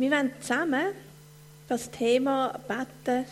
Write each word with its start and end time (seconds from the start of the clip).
Wir 0.00 0.12
wollen 0.12 0.32
zusammen 0.40 0.94
das 1.68 1.90
Thema 1.90 2.58
Betten 2.66 3.26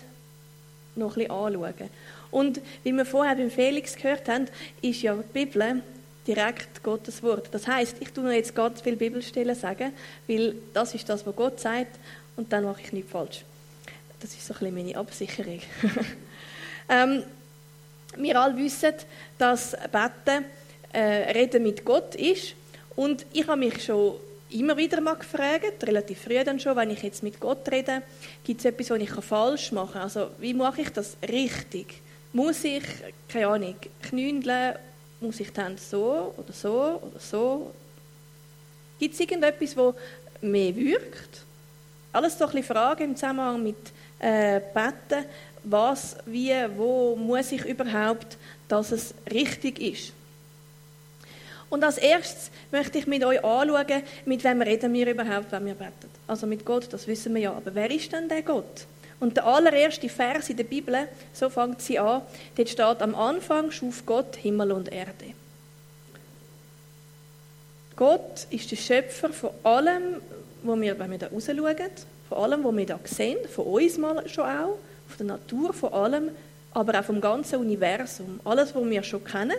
noch 0.96 1.16
ein 1.16 1.22
bisschen 1.22 1.30
anschauen. 1.30 1.90
Und 2.30 2.60
wie 2.84 2.92
wir 2.92 3.06
vorher 3.06 3.36
beim 3.36 3.50
Felix 3.50 3.96
gehört 3.96 4.28
haben, 4.28 4.48
ist 4.82 5.00
ja 5.00 5.14
die 5.14 5.32
Bibel 5.32 5.82
direkt 6.26 6.82
Gottes 6.82 7.22
Wort. 7.22 7.48
Das 7.52 7.66
heißt, 7.66 7.96
ich 8.00 8.10
tue 8.10 8.34
jetzt 8.34 8.54
ganz 8.54 8.82
viele 8.82 8.96
Bibelstellen 8.96 9.56
sagen, 9.56 9.94
weil 10.26 10.56
das 10.74 10.94
ist 10.94 11.08
das, 11.08 11.26
was 11.26 11.34
Gott 11.34 11.58
sagt, 11.58 11.98
und 12.36 12.52
dann 12.52 12.64
mache 12.64 12.82
ich 12.82 12.92
nichts 12.92 13.12
falsch. 13.12 13.44
Das 14.20 14.34
ist 14.34 14.46
so 14.46 14.52
ein 14.52 14.58
bisschen 14.58 14.74
meine 14.74 14.96
Absicherung. 14.98 15.60
ähm, 16.90 17.22
wir 18.14 18.38
alle 18.38 18.58
wissen, 18.58 18.92
dass 19.38 19.74
Betten 19.90 20.44
äh, 20.92 21.32
Reden 21.32 21.62
mit 21.62 21.82
Gott 21.82 22.14
ist. 22.14 22.54
Und 22.94 23.24
ich 23.32 23.48
habe 23.48 23.58
mich 23.58 23.82
schon 23.82 24.16
immer 24.50 24.76
wieder 24.76 25.00
mal 25.00 25.14
gefragt, 25.14 25.86
relativ 25.86 26.22
früh 26.22 26.42
dann 26.42 26.58
schon, 26.60 26.76
wenn 26.76 26.90
ich 26.90 27.02
jetzt 27.02 27.22
mit 27.22 27.38
Gott 27.40 27.70
rede, 27.70 28.02
gibt 28.44 28.60
es 28.60 28.64
etwas, 28.64 28.90
was 28.90 29.00
ich 29.00 29.10
falsch 29.10 29.72
machen 29.72 29.92
kann? 29.92 30.02
Also, 30.02 30.30
wie 30.38 30.54
mache 30.54 30.82
ich 30.82 30.90
das 30.90 31.16
richtig? 31.28 32.00
Muss 32.32 32.64
ich, 32.64 32.82
keine 33.28 33.48
Ahnung, 33.48 33.76
knündeln? 34.02 34.74
Muss 35.20 35.40
ich 35.40 35.52
dann 35.52 35.76
so 35.76 36.34
oder 36.36 36.52
so 36.52 37.00
oder 37.02 37.18
so? 37.18 37.72
Gibt 38.98 39.14
es 39.14 39.20
irgendetwas, 39.20 39.74
das 39.74 39.94
mehr 40.40 40.74
wirkt? 40.74 41.44
Alles 42.12 42.38
so 42.38 42.44
ein 42.44 42.50
bisschen 42.52 42.66
Fragen 42.74 43.04
im 43.04 43.16
Zusammenhang 43.16 43.62
mit 43.62 43.76
äh, 44.18 44.60
Betten. 44.72 45.24
Was, 45.64 46.16
wie, 46.26 46.54
wo 46.76 47.16
muss 47.16 47.52
ich 47.52 47.64
überhaupt, 47.64 48.36
dass 48.68 48.92
es 48.92 49.14
richtig 49.30 49.80
ist? 49.80 50.12
Und 51.70 51.84
als 51.84 51.98
erstes 51.98 52.50
möchte 52.70 52.98
ich 52.98 53.06
mit 53.06 53.24
euch 53.24 53.44
anschauen, 53.44 54.02
mit 54.24 54.42
wem 54.44 54.62
reden 54.62 54.92
wir 54.92 55.06
überhaupt, 55.10 55.52
wenn 55.52 55.66
wir 55.66 55.74
beten. 55.74 56.08
Also 56.26 56.46
mit 56.46 56.64
Gott, 56.64 56.88
das 56.92 57.06
wissen 57.06 57.34
wir 57.34 57.42
ja. 57.42 57.52
Aber 57.52 57.74
wer 57.74 57.90
ist 57.90 58.12
denn 58.12 58.28
der 58.28 58.42
Gott? 58.42 58.86
Und 59.20 59.36
der 59.36 59.46
allererste 59.46 60.08
Vers 60.08 60.48
in 60.48 60.56
der 60.56 60.64
Bibel, 60.64 60.96
so 61.32 61.50
fängt 61.50 61.82
sie 61.82 61.98
an, 61.98 62.22
dort 62.56 62.68
steht, 62.68 63.02
am 63.02 63.14
Anfang 63.14 63.70
schuf 63.70 64.06
Gott 64.06 64.36
Himmel 64.36 64.72
und 64.72 64.92
Erde. 64.92 65.34
Gott 67.96 68.46
ist 68.50 68.70
der 68.70 68.76
Schöpfer 68.76 69.30
von 69.30 69.50
allem, 69.64 70.22
wo 70.62 70.80
wir, 70.80 70.98
wenn 70.98 71.10
wir 71.10 71.18
da 71.18 71.26
rausschauen, 71.26 71.90
von 72.28 72.38
allem, 72.38 72.64
was 72.64 72.76
wir 72.76 72.86
da 72.86 73.00
sehen, 73.04 73.38
von 73.48 73.66
uns 73.66 73.98
mal 73.98 74.28
schon 74.28 74.44
auch, 74.44 74.78
von 75.08 75.26
der 75.26 75.26
Natur, 75.26 75.72
von 75.72 75.92
allem, 75.92 76.30
aber 76.72 77.00
auch 77.00 77.04
vom 77.04 77.20
ganzen 77.20 77.58
Universum. 77.58 78.38
Alles, 78.44 78.74
was 78.74 78.84
wir 78.88 79.02
schon 79.02 79.24
kennen 79.24 79.56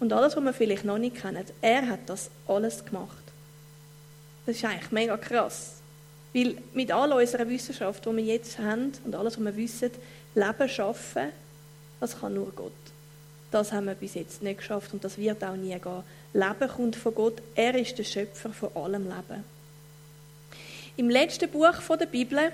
und 0.00 0.12
alles, 0.12 0.36
was 0.36 0.44
wir 0.44 0.52
vielleicht 0.52 0.84
noch 0.84 0.98
nicht 0.98 1.16
kennen, 1.16 1.44
er 1.60 1.88
hat 1.88 2.00
das 2.06 2.30
alles 2.46 2.84
gemacht. 2.84 3.16
Das 4.44 4.56
ist 4.56 4.64
eigentlich 4.64 4.92
mega 4.92 5.16
krass. 5.16 5.72
Weil 6.34 6.56
mit 6.74 6.92
all 6.92 7.12
unserer 7.12 7.48
Wissenschaft, 7.48 8.04
die 8.04 8.16
wir 8.16 8.24
jetzt 8.24 8.58
haben 8.58 8.92
und 9.04 9.14
alles, 9.14 9.38
was 9.38 9.44
wir 9.44 9.56
wissen, 9.56 9.90
Leben 10.34 10.68
schaffen, 10.68 11.28
das 11.98 12.20
kann 12.20 12.34
nur 12.34 12.52
Gott. 12.52 12.72
Das 13.50 13.72
haben 13.72 13.86
wir 13.86 13.94
bis 13.94 14.14
jetzt 14.14 14.42
nicht 14.42 14.58
geschafft 14.58 14.92
und 14.92 15.02
das 15.02 15.16
wird 15.16 15.42
auch 15.42 15.56
nie 15.56 15.78
gehen. 15.78 16.02
Leben 16.34 16.68
kommt 16.68 16.96
von 16.96 17.14
Gott. 17.14 17.40
Er 17.54 17.74
ist 17.74 17.96
der 17.96 18.04
Schöpfer 18.04 18.50
von 18.50 18.70
allem 18.74 19.04
Leben. 19.04 19.44
Im 20.98 21.08
letzten 21.08 21.50
Buch 21.50 21.72
der 21.98 22.06
Bibel 22.06 22.52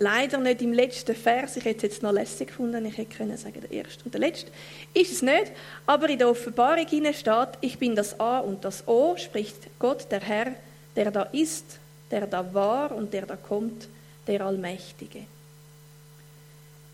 Leider 0.00 0.38
nicht 0.38 0.62
im 0.62 0.72
letzten 0.72 1.14
Vers, 1.14 1.56
ich 1.56 1.64
hätte 1.64 1.78
es 1.78 1.82
jetzt 1.94 2.02
noch 2.02 2.12
lässig 2.12 2.48
gefunden, 2.48 2.86
ich 2.86 2.96
hätte 2.96 3.16
können 3.16 3.36
sagen, 3.36 3.60
der 3.60 3.70
erste 3.70 4.04
und 4.04 4.14
der 4.14 4.20
letzte. 4.20 4.50
Ist 4.94 5.12
es 5.12 5.22
nicht, 5.22 5.50
aber 5.86 6.08
in 6.08 6.18
der 6.18 6.30
Offenbarung 6.30 6.86
steht, 6.86 7.48
ich 7.60 7.78
bin 7.78 7.96
das 7.96 8.18
A 8.20 8.38
und 8.38 8.64
das 8.64 8.86
O, 8.86 9.16
spricht 9.16 9.56
Gott, 9.78 10.06
der 10.10 10.20
Herr, 10.20 10.52
der 10.94 11.10
da 11.10 11.22
ist, 11.32 11.78
der 12.10 12.26
da 12.26 12.54
war 12.54 12.92
und 12.92 13.12
der 13.12 13.26
da 13.26 13.36
kommt, 13.36 13.88
der 14.26 14.42
Allmächtige. 14.46 15.24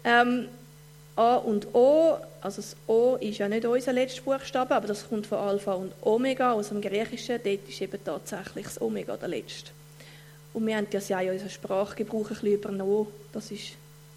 Ähm, 0.04 0.48
A 1.16 1.36
und 1.36 1.74
O, 1.74 2.16
also 2.40 2.62
das 2.62 2.76
O 2.86 3.16
ist 3.16 3.38
ja 3.38 3.48
nicht 3.48 3.66
unser 3.66 3.92
letzter 3.92 4.22
Buchstabe, 4.22 4.74
aber 4.74 4.88
das 4.88 5.08
kommt 5.08 5.26
von 5.26 5.38
Alpha 5.38 5.74
und 5.74 5.92
Omega 6.02 6.52
aus 6.52 6.68
dem 6.68 6.80
Griechischen, 6.80 7.38
dort 7.42 7.68
ist 7.68 7.80
eben 7.80 8.02
tatsächlich 8.02 8.64
das 8.64 8.80
Omega 8.80 9.16
der 9.16 9.28
letzte. 9.28 9.70
Und 10.54 10.66
wir 10.66 10.76
haben 10.76 10.86
das 10.90 11.08
ja 11.08 11.20
in 11.20 11.32
unserer 11.32 11.50
Sprachgebrauch 11.50 12.30
ein 12.30 12.36
bisschen 12.36 12.54
übernommen. 12.54 13.08
Das 13.32 13.50
ist, 13.50 13.72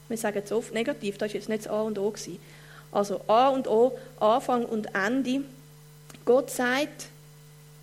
wir 0.08 0.18
sagen 0.18 0.42
es 0.46 0.52
oft 0.52 0.74
negativ, 0.74 1.18
das 1.18 1.30
war 1.30 1.36
jetzt 1.36 1.50
nicht 1.50 1.66
das 1.66 1.72
A 1.72 1.82
und 1.82 1.98
O. 2.00 2.12
Gewesen. 2.12 2.40
Also 2.92 3.20
A 3.28 3.50
und 3.50 3.68
O, 3.68 3.98
Anfang 4.20 4.66
und 4.66 4.88
Ende. 4.96 5.42
Gott 6.24 6.50
sagt, 6.52 7.08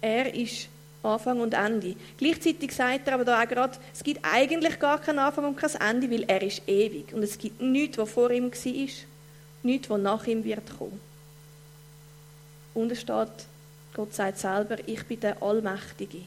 er 0.01 0.35
ist 0.35 0.69
Anfang 1.03 1.41
und 1.41 1.53
Ende. 1.53 1.97
Gleichzeitig 2.17 2.73
sagt 2.73 3.09
er 3.09 3.15
aber 3.15 3.25
da 3.25 3.43
auch 3.43 3.49
gerade, 3.49 3.77
es 3.93 4.03
gibt 4.03 4.21
eigentlich 4.23 4.79
gar 4.79 5.01
keinen 5.01 5.19
Anfang 5.19 5.47
und 5.47 5.57
kein 5.57 5.75
Ende, 5.81 6.11
weil 6.11 6.25
er 6.25 6.43
ist 6.43 6.63
ewig. 6.67 7.13
Und 7.13 7.23
es 7.23 7.37
gibt 7.37 7.61
nichts, 7.61 7.99
was 7.99 8.11
vor 8.11 8.31
ihm 8.31 8.51
war, 8.51 8.89
nichts, 9.63 9.91
was 9.91 10.01
nach 10.01 10.27
ihm 10.27 10.45
wird 10.45 10.79
kommen. 10.79 11.01
Und 12.73 12.91
es 12.91 13.01
steht, 13.01 13.29
Gott 13.95 14.15
sagt 14.15 14.39
selber, 14.39 14.77
ich 14.87 15.05
bin 15.05 15.21
der 15.21 15.43
Allmächtige. 15.43 16.23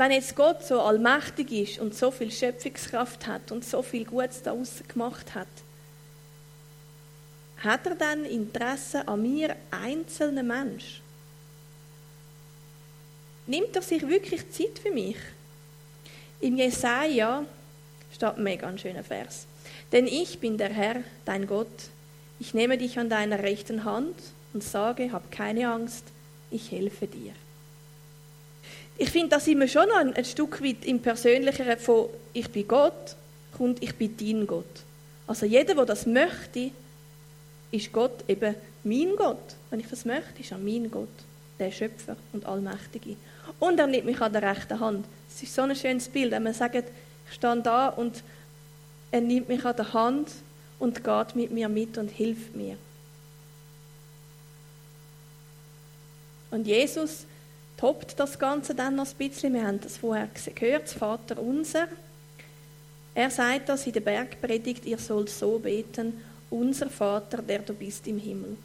Wenn 0.00 0.12
jetzt 0.12 0.34
Gott 0.34 0.64
so 0.64 0.80
allmächtig 0.80 1.52
ist 1.52 1.78
und 1.78 1.94
so 1.94 2.10
viel 2.10 2.32
Schöpfungskraft 2.32 3.26
hat 3.26 3.52
und 3.52 3.66
so 3.66 3.82
viel 3.82 4.06
Gutes 4.06 4.42
daraus 4.42 4.82
gemacht 4.88 5.34
hat, 5.34 5.46
hat 7.58 7.86
er 7.86 7.96
dann 7.96 8.24
Interesse 8.24 9.06
an 9.06 9.20
mir, 9.20 9.54
einzelnen 9.70 10.46
Mensch? 10.46 11.02
Nimmt 13.46 13.76
er 13.76 13.82
sich 13.82 14.08
wirklich 14.08 14.50
Zeit 14.50 14.78
für 14.82 14.90
mich? 14.90 15.18
Im 16.40 16.56
Jesaja 16.56 17.44
steht 18.10 18.36
ein 18.38 18.42
mega 18.42 18.78
schöner 18.78 19.04
Vers. 19.04 19.44
Denn 19.92 20.06
ich 20.06 20.38
bin 20.38 20.56
der 20.56 20.70
Herr, 20.70 21.02
dein 21.26 21.46
Gott. 21.46 21.90
Ich 22.38 22.54
nehme 22.54 22.78
dich 22.78 22.98
an 22.98 23.10
deiner 23.10 23.40
rechten 23.40 23.84
Hand 23.84 24.16
und 24.54 24.64
sage, 24.64 25.12
hab 25.12 25.30
keine 25.30 25.70
Angst, 25.70 26.04
ich 26.50 26.70
helfe 26.70 27.06
dir 27.06 27.34
ich 29.00 29.08
finde, 29.08 29.30
da 29.30 29.40
sind 29.40 29.58
wir 29.58 29.66
schon 29.66 29.90
ein, 29.98 30.14
ein 30.14 30.24
Stück 30.26 30.62
weit 30.62 30.84
im 30.84 31.00
Persönlicheren 31.00 31.78
von 31.78 32.10
ich 32.34 32.50
bin 32.50 32.68
Gott 32.68 33.16
und 33.56 33.82
ich 33.82 33.94
bin 33.94 34.14
dein 34.14 34.46
Gott. 34.46 34.66
Also 35.26 35.46
jeder, 35.46 35.74
der 35.74 35.86
das 35.86 36.04
möchte, 36.04 36.70
ist 37.70 37.90
Gott 37.92 38.22
eben 38.28 38.54
mein 38.84 39.16
Gott. 39.16 39.56
Wenn 39.70 39.80
ich 39.80 39.88
das 39.88 40.04
möchte, 40.04 40.40
ist 40.40 40.52
er 40.52 40.58
mein 40.58 40.90
Gott, 40.90 41.08
der 41.58 41.72
Schöpfer 41.72 42.14
und 42.34 42.44
Allmächtige. 42.44 43.16
Und 43.58 43.80
er 43.80 43.86
nimmt 43.86 44.04
mich 44.04 44.20
an 44.20 44.34
der 44.34 44.42
rechten 44.42 44.78
Hand. 44.78 45.06
Es 45.34 45.42
ist 45.42 45.54
so 45.54 45.62
ein 45.62 45.74
schönes 45.74 46.06
Bild, 46.06 46.32
wenn 46.32 46.42
man 46.42 46.52
sagt, 46.52 46.74
ich 46.74 47.34
stehe 47.34 47.62
da 47.62 47.88
und 47.88 48.22
er 49.12 49.22
nimmt 49.22 49.48
mich 49.48 49.64
an 49.64 49.76
der 49.76 49.94
Hand 49.94 50.28
und 50.78 51.02
geht 51.02 51.36
mit 51.36 51.50
mir 51.52 51.70
mit 51.70 51.96
und 51.96 52.10
hilft 52.10 52.54
mir. 52.54 52.76
Und 56.50 56.66
Jesus 56.66 57.24
toppt 57.80 58.20
das 58.20 58.38
Ganze 58.38 58.74
dann 58.74 58.96
noch 58.96 59.06
ein 59.06 59.28
bisschen. 59.28 59.54
Wir 59.54 59.66
haben 59.66 59.80
das 59.80 59.96
vorher 59.96 60.28
gehört, 60.54 60.84
das 60.84 60.92
Vater 60.92 61.40
unser. 61.40 61.88
Er 63.14 63.30
sagt 63.30 63.68
das 63.68 63.86
in 63.86 63.92
der 63.92 64.00
Bergpredigt, 64.00 64.84
ihr 64.84 64.98
sollt 64.98 65.30
so 65.30 65.58
beten, 65.58 66.22
unser 66.50 66.90
Vater, 66.90 67.42
der 67.42 67.60
du 67.60 67.72
bist 67.72 68.06
im 68.06 68.18
Himmel. 68.18 68.56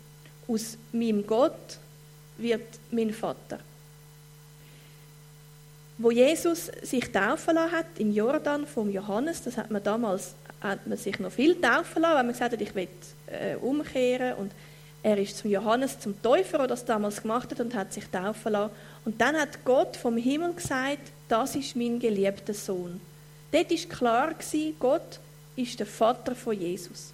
Aus 0.48 0.78
meinem 0.92 1.26
Gott 1.26 1.80
wird 2.38 2.68
mein 2.92 3.12
Vater. 3.12 3.60
Wo 5.98 6.12
Jesus 6.12 6.70
sich 6.84 7.10
taufen 7.12 7.56
lassen 7.56 7.72
hat, 7.72 7.86
im 7.98 8.14
Jordan 8.14 8.68
vom 8.68 8.92
Johannes, 8.92 9.42
das 9.44 9.56
hat 9.56 9.72
man 9.72 9.82
damals 9.82 10.36
hat 10.62 10.86
man 10.88 10.98
sich 10.98 11.20
noch 11.20 11.32
viel 11.32 11.60
taufen 11.62 12.02
lassen, 12.02 12.16
weil 12.16 12.24
man 12.24 12.34
gesagt 12.34 12.54
hat, 12.54 12.62
ich 12.62 12.76
will 12.76 12.88
äh, 13.28 13.56
umkehren 13.56 14.34
und 14.34 14.52
er 15.06 15.20
ist 15.20 15.38
zum 15.38 15.52
Johannes, 15.52 16.00
zum 16.00 16.20
Täufer, 16.20 16.58
der 16.58 16.66
das 16.66 16.84
damals 16.84 17.22
gemacht 17.22 17.52
hat 17.52 17.60
und 17.60 17.76
hat 17.76 17.94
sich 17.94 18.06
taufen 18.08 18.54
lassen. 18.54 18.74
Und 19.06 19.22
dann 19.22 19.36
hat 19.36 19.64
Gott 19.64 19.96
vom 19.96 20.18
Himmel 20.18 20.54
gesagt, 20.54 21.12
das 21.30 21.56
ist 21.56 21.76
mein 21.76 22.00
geliebter 22.00 22.56
Sohn. 22.56 23.00
Dort 23.52 23.70
war 23.70 23.96
klar, 23.98 24.36
Gott 24.80 25.20
ist 25.56 25.80
der 25.80 25.86
Vater 25.86 26.36
von 26.36 26.60
Jesus. 26.60 27.14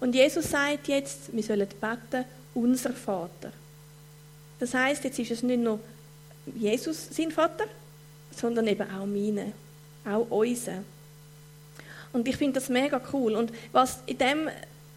Und 0.00 0.14
Jesus 0.14 0.50
sagt 0.50 0.88
jetzt, 0.88 1.30
wir 1.34 1.42
sollen 1.42 1.68
beten, 1.68 2.24
unser 2.54 2.94
Vater. 2.94 3.52
Das 4.58 4.72
heißt, 4.72 5.04
jetzt 5.04 5.18
ist 5.18 5.30
es 5.30 5.42
nicht 5.42 5.60
nur 5.60 5.78
Jesus 6.54 7.08
sein 7.10 7.30
Vater, 7.30 7.66
sondern 8.34 8.68
eben 8.68 8.90
auch 8.90 9.04
meine, 9.04 9.52
auch 10.06 10.26
unser. 10.30 10.82
Und 12.14 12.26
ich 12.26 12.38
finde 12.38 12.58
das 12.58 12.70
mega 12.70 13.02
cool. 13.12 13.34
Und 13.34 13.52
was 13.70 13.98
in 14.06 14.16
dem 14.16 14.48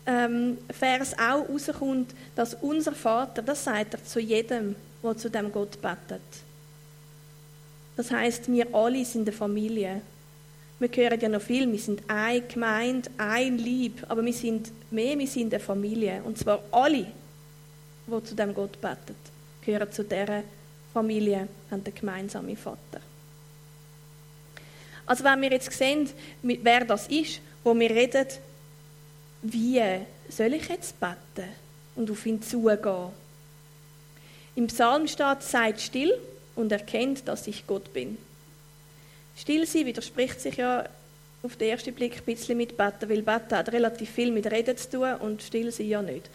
ähm, 0.06 0.58
Vers 0.70 1.14
auch 1.14 1.48
rauskommt, 1.48 2.14
dass 2.36 2.56
unser 2.56 2.94
Vater, 2.94 3.42
das 3.42 3.64
sagt 3.64 3.94
er 3.94 4.04
zu 4.04 4.20
jedem, 4.20 4.76
der 5.04 5.18
zu 5.18 5.30
dem 5.30 5.52
Gott 5.52 5.82
betet. 5.82 6.22
Das 7.96 8.12
heißt, 8.12 8.52
wir 8.52 8.74
alle 8.74 9.06
sind 9.06 9.28
eine 9.28 9.32
Familie. 9.38 10.02
Wir 10.80 10.90
hören 10.90 11.20
ja 11.20 11.30
noch 11.30 11.42
viel, 11.42 11.72
wir 11.72 11.80
sind 11.80 12.02
ein 12.08 12.48
Gemeinde, 12.48 13.10
ein 13.18 13.58
Lieb, 13.58 14.04
aber 14.10 14.26
wir 14.26 14.34
sind 14.34 14.72
mehr, 14.90 15.18
wir 15.20 15.28
sind 15.28 15.54
eine 15.54 15.62
Familie. 15.62 16.22
Und 16.24 16.38
zwar 16.38 16.64
alle, 16.72 17.06
die 18.08 18.24
zu 18.24 18.36
dem 18.36 18.54
Gott 18.54 18.82
betet, 18.82 19.18
gehören 19.64 19.92
zu 19.92 20.04
dieser 20.04 20.44
Familien 20.94 21.48
haben 21.70 21.84
den 21.84 21.94
gemeinsamen 21.94 22.58
Vater. 22.58 23.02
Also 25.06 25.24
wenn 25.24 25.42
wir 25.42 25.52
jetzt 25.52 25.72
sehen, 25.72 26.10
wer 26.42 26.86
das 26.86 27.08
ist, 27.08 27.42
wo 27.64 27.78
wir 27.78 27.90
reden, 27.90 28.28
wie 29.42 29.82
soll 30.30 30.54
ich 30.54 30.68
jetzt 30.70 31.00
beten 31.00 31.50
und 31.96 32.10
auf 32.12 32.26
ihn 32.26 32.42
zugehen? 32.42 33.10
Im 34.56 34.68
Psalm 34.68 35.08
steht, 35.08 35.42
seid 35.42 35.80
still 35.82 36.14
und 36.56 36.72
erkennt, 36.72 37.28
dass 37.28 37.48
ich 37.48 37.66
Gott 37.66 37.94
bin. 37.94 38.18
Still 39.38 39.66
sein 39.66 39.86
widerspricht 39.86 40.42
sich 40.42 40.58
ja 40.58 40.88
auf 41.44 41.56
den 41.56 41.70
ersten 41.70 41.94
Blick 41.94 42.18
ein 42.18 42.26
bisschen 42.26 42.58
mit 42.58 42.78
Beten, 42.78 43.10
weil 43.10 43.22
Beten 43.22 43.56
hat 43.56 43.72
relativ 43.72 44.10
viel 44.10 44.32
mit 44.32 44.46
Reden 44.52 44.78
zu 44.78 44.90
tun 44.92 45.14
und 45.16 45.42
still 45.42 45.72
sein 45.72 45.88
ja 45.88 46.02
nicht. 46.02 46.30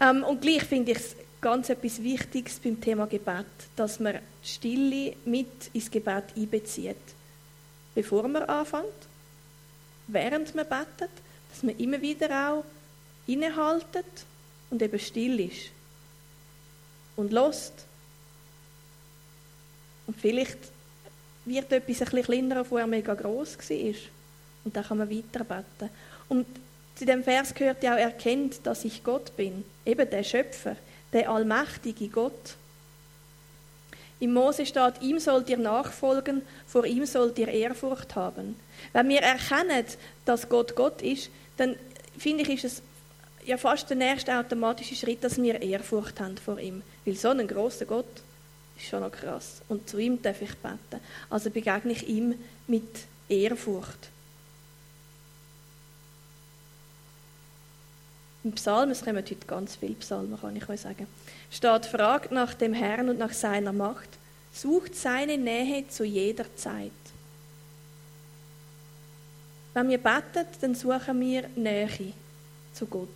Ähm, 0.00 0.22
und 0.22 0.42
gleich 0.42 0.64
finde 0.64 0.92
ich 0.92 0.98
es 0.98 1.16
ganz 1.40 1.68
etwas 1.68 2.02
Wichtiges 2.02 2.60
beim 2.60 2.80
Thema 2.80 3.06
Gebet, 3.06 3.46
dass 3.76 3.98
man 4.00 4.18
Stille 4.42 5.14
mit 5.24 5.70
ins 5.72 5.90
Gebet 5.90 6.24
einbezieht. 6.36 6.96
Bevor 7.94 8.28
man 8.28 8.44
anfängt, 8.44 8.84
während 10.06 10.54
man 10.54 10.66
betet, 10.66 11.10
dass 11.54 11.62
man 11.62 11.78
immer 11.78 12.02
wieder 12.02 12.50
auch 12.50 12.64
innehaltet 13.28 14.04
und 14.70 14.82
eben 14.82 14.98
still 14.98 15.38
ist 15.38 15.70
und 17.14 17.32
lost. 17.32 17.72
Und 20.08 20.20
vielleicht 20.20 20.58
wird 21.44 21.70
etwas 21.70 22.00
ein 22.00 22.06
bisschen 22.06 22.22
kleiner, 22.24 22.56
als 22.56 22.68
vorher 22.68 22.88
mega 22.88 23.14
gross 23.14 23.56
war. 23.56 23.94
Und 24.64 24.74
dann 24.74 24.84
kann 24.84 24.98
man 24.98 25.08
weiter 25.08 25.44
beten. 25.44 25.90
Und 26.28 26.46
zu 26.96 27.06
dem 27.06 27.22
Vers 27.22 27.54
gehört 27.54 27.84
ja 27.84 27.94
auch, 27.94 28.00
erkennt, 28.00 28.66
dass 28.66 28.84
ich 28.84 29.04
Gott 29.04 29.36
bin. 29.36 29.64
Eben 29.86 30.10
der 30.10 30.24
Schöpfer, 30.24 30.74
der 31.12 31.30
allmächtige 31.30 32.08
Gott. 32.08 32.56
Im 34.20 34.32
Mose 34.32 34.64
steht, 34.64 35.02
ihm 35.02 35.18
sollt 35.18 35.48
ihr 35.48 35.58
nachfolgen, 35.58 36.42
vor 36.66 36.86
ihm 36.86 37.04
sollt 37.04 37.38
ihr 37.38 37.48
Ehrfurcht 37.48 38.14
haben. 38.14 38.56
Wenn 38.92 39.08
wir 39.08 39.20
erkennen, 39.20 39.84
dass 40.24 40.48
Gott 40.48 40.76
Gott 40.76 41.02
ist, 41.02 41.30
dann 41.56 41.76
finde 42.16 42.42
ich, 42.42 42.50
ist 42.50 42.64
es 42.64 42.82
ja 43.44 43.56
fast 43.58 43.90
der 43.90 43.96
nächste 43.96 44.38
automatische 44.38 44.94
Schritt, 44.94 45.22
dass 45.24 45.40
wir 45.40 45.60
Ehrfurcht 45.60 46.20
haben 46.20 46.36
vor 46.36 46.58
ihm. 46.58 46.82
Weil 47.04 47.16
so 47.16 47.28
ein 47.28 47.46
großer 47.46 47.86
Gott 47.86 48.06
ist 48.76 48.86
schon 48.86 49.00
noch 49.00 49.12
krass. 49.12 49.62
Und 49.68 49.88
zu 49.88 49.98
ihm 49.98 50.20
darf 50.22 50.40
ich 50.40 50.54
beten. 50.56 51.00
Also 51.28 51.50
begegne 51.50 51.92
ich 51.92 52.08
ihm 52.08 52.34
mit 52.66 52.88
Ehrfurcht. 53.28 54.10
Im 58.44 58.52
Psalm, 58.52 58.90
es 58.90 59.02
kommen 59.02 59.16
heute 59.16 59.36
ganz 59.46 59.76
viele 59.76 59.94
Psalmen, 59.94 60.38
kann 60.38 60.54
ich 60.54 60.68
euch 60.68 60.82
sagen, 60.82 61.06
steht, 61.54 61.86
fragt 61.86 62.32
nach 62.32 62.54
dem 62.54 62.74
Herrn 62.74 63.08
und 63.08 63.18
nach 63.18 63.32
seiner 63.32 63.72
Macht, 63.72 64.08
sucht 64.52 64.94
seine 64.96 65.38
Nähe 65.38 65.86
zu 65.88 66.04
jeder 66.04 66.46
Zeit. 66.56 66.90
Wenn 69.72 69.88
wir 69.88 69.98
beten, 69.98 70.46
dann 70.60 70.74
suchen 70.74 71.20
wir 71.20 71.44
Nähe 71.56 72.12
zu 72.72 72.86
Gott. 72.86 73.08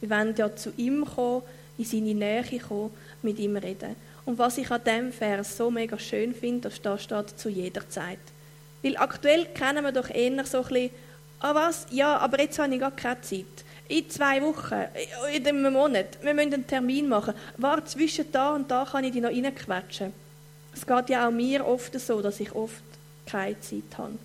Wir 0.00 0.10
wollen 0.10 0.34
ja 0.36 0.54
zu 0.54 0.72
ihm 0.76 1.04
kommen, 1.04 1.42
in 1.78 1.84
seine 1.84 2.14
Nähe 2.14 2.60
kommen, 2.60 2.90
mit 3.22 3.38
ihm 3.38 3.56
reden. 3.56 3.96
Und 4.24 4.38
was 4.38 4.58
ich 4.58 4.70
an 4.70 4.82
diesem 4.84 5.12
Vers 5.12 5.56
so 5.56 5.70
mega 5.70 5.98
schön 5.98 6.34
finde, 6.34 6.68
dass 6.68 6.82
da 6.82 6.98
steht, 6.98 7.38
zu 7.38 7.48
jeder 7.48 7.88
Zeit. 7.88 8.18
Weil 8.82 8.96
aktuell 8.96 9.46
kennen 9.46 9.84
wir 9.84 9.92
doch 9.92 10.10
eher 10.10 10.44
so 10.44 10.58
ein 10.58 10.64
bisschen, 10.64 10.90
ah 11.40 11.54
was, 11.54 11.86
ja, 11.90 12.16
aber 12.18 12.40
jetzt 12.40 12.58
habe 12.58 12.74
ich 12.74 12.80
gar 12.80 12.94
keine 12.94 13.20
Zeit 13.20 13.64
in 13.88 14.10
zwei 14.10 14.42
Wochen, 14.42 14.84
in 15.32 15.46
einem 15.46 15.72
Monat, 15.72 16.18
wir 16.22 16.34
müssen 16.34 16.54
einen 16.54 16.66
Termin 16.66 17.08
machen. 17.08 17.34
War 17.56 17.84
zwischen 17.84 18.30
da 18.32 18.54
und 18.54 18.70
da 18.70 18.86
kann 18.90 19.04
ich 19.04 19.12
die 19.12 19.20
noch 19.20 19.30
reinquetschen. 19.30 20.12
Es 20.74 20.86
geht 20.86 21.08
ja 21.08 21.26
auch 21.26 21.32
mir 21.32 21.66
oft 21.66 21.98
so, 21.98 22.20
dass 22.20 22.40
ich 22.40 22.52
oft 22.52 22.82
keine 23.26 23.58
Zeit 23.60 23.96
habe. 23.96 24.18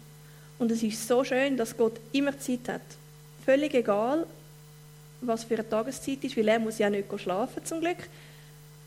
Und 0.59 0.71
es 0.71 0.83
ist 0.83 1.07
so 1.07 1.23
schön, 1.23 1.57
dass 1.57 1.75
Gott 1.75 1.99
immer 2.11 2.37
Zeit 2.37 2.67
hat. 2.67 2.81
Völlig 3.45 3.73
egal, 3.73 4.25
was 5.21 5.43
für 5.43 5.55
eine 5.55 5.67
Tageszeit 5.67 6.23
ist, 6.23 6.37
weil 6.37 6.47
er 6.47 6.59
muss 6.59 6.77
ja 6.77 6.89
nicht 6.89 7.07
schlafen 7.17 7.65
zum 7.65 7.79
Glück. 7.79 7.97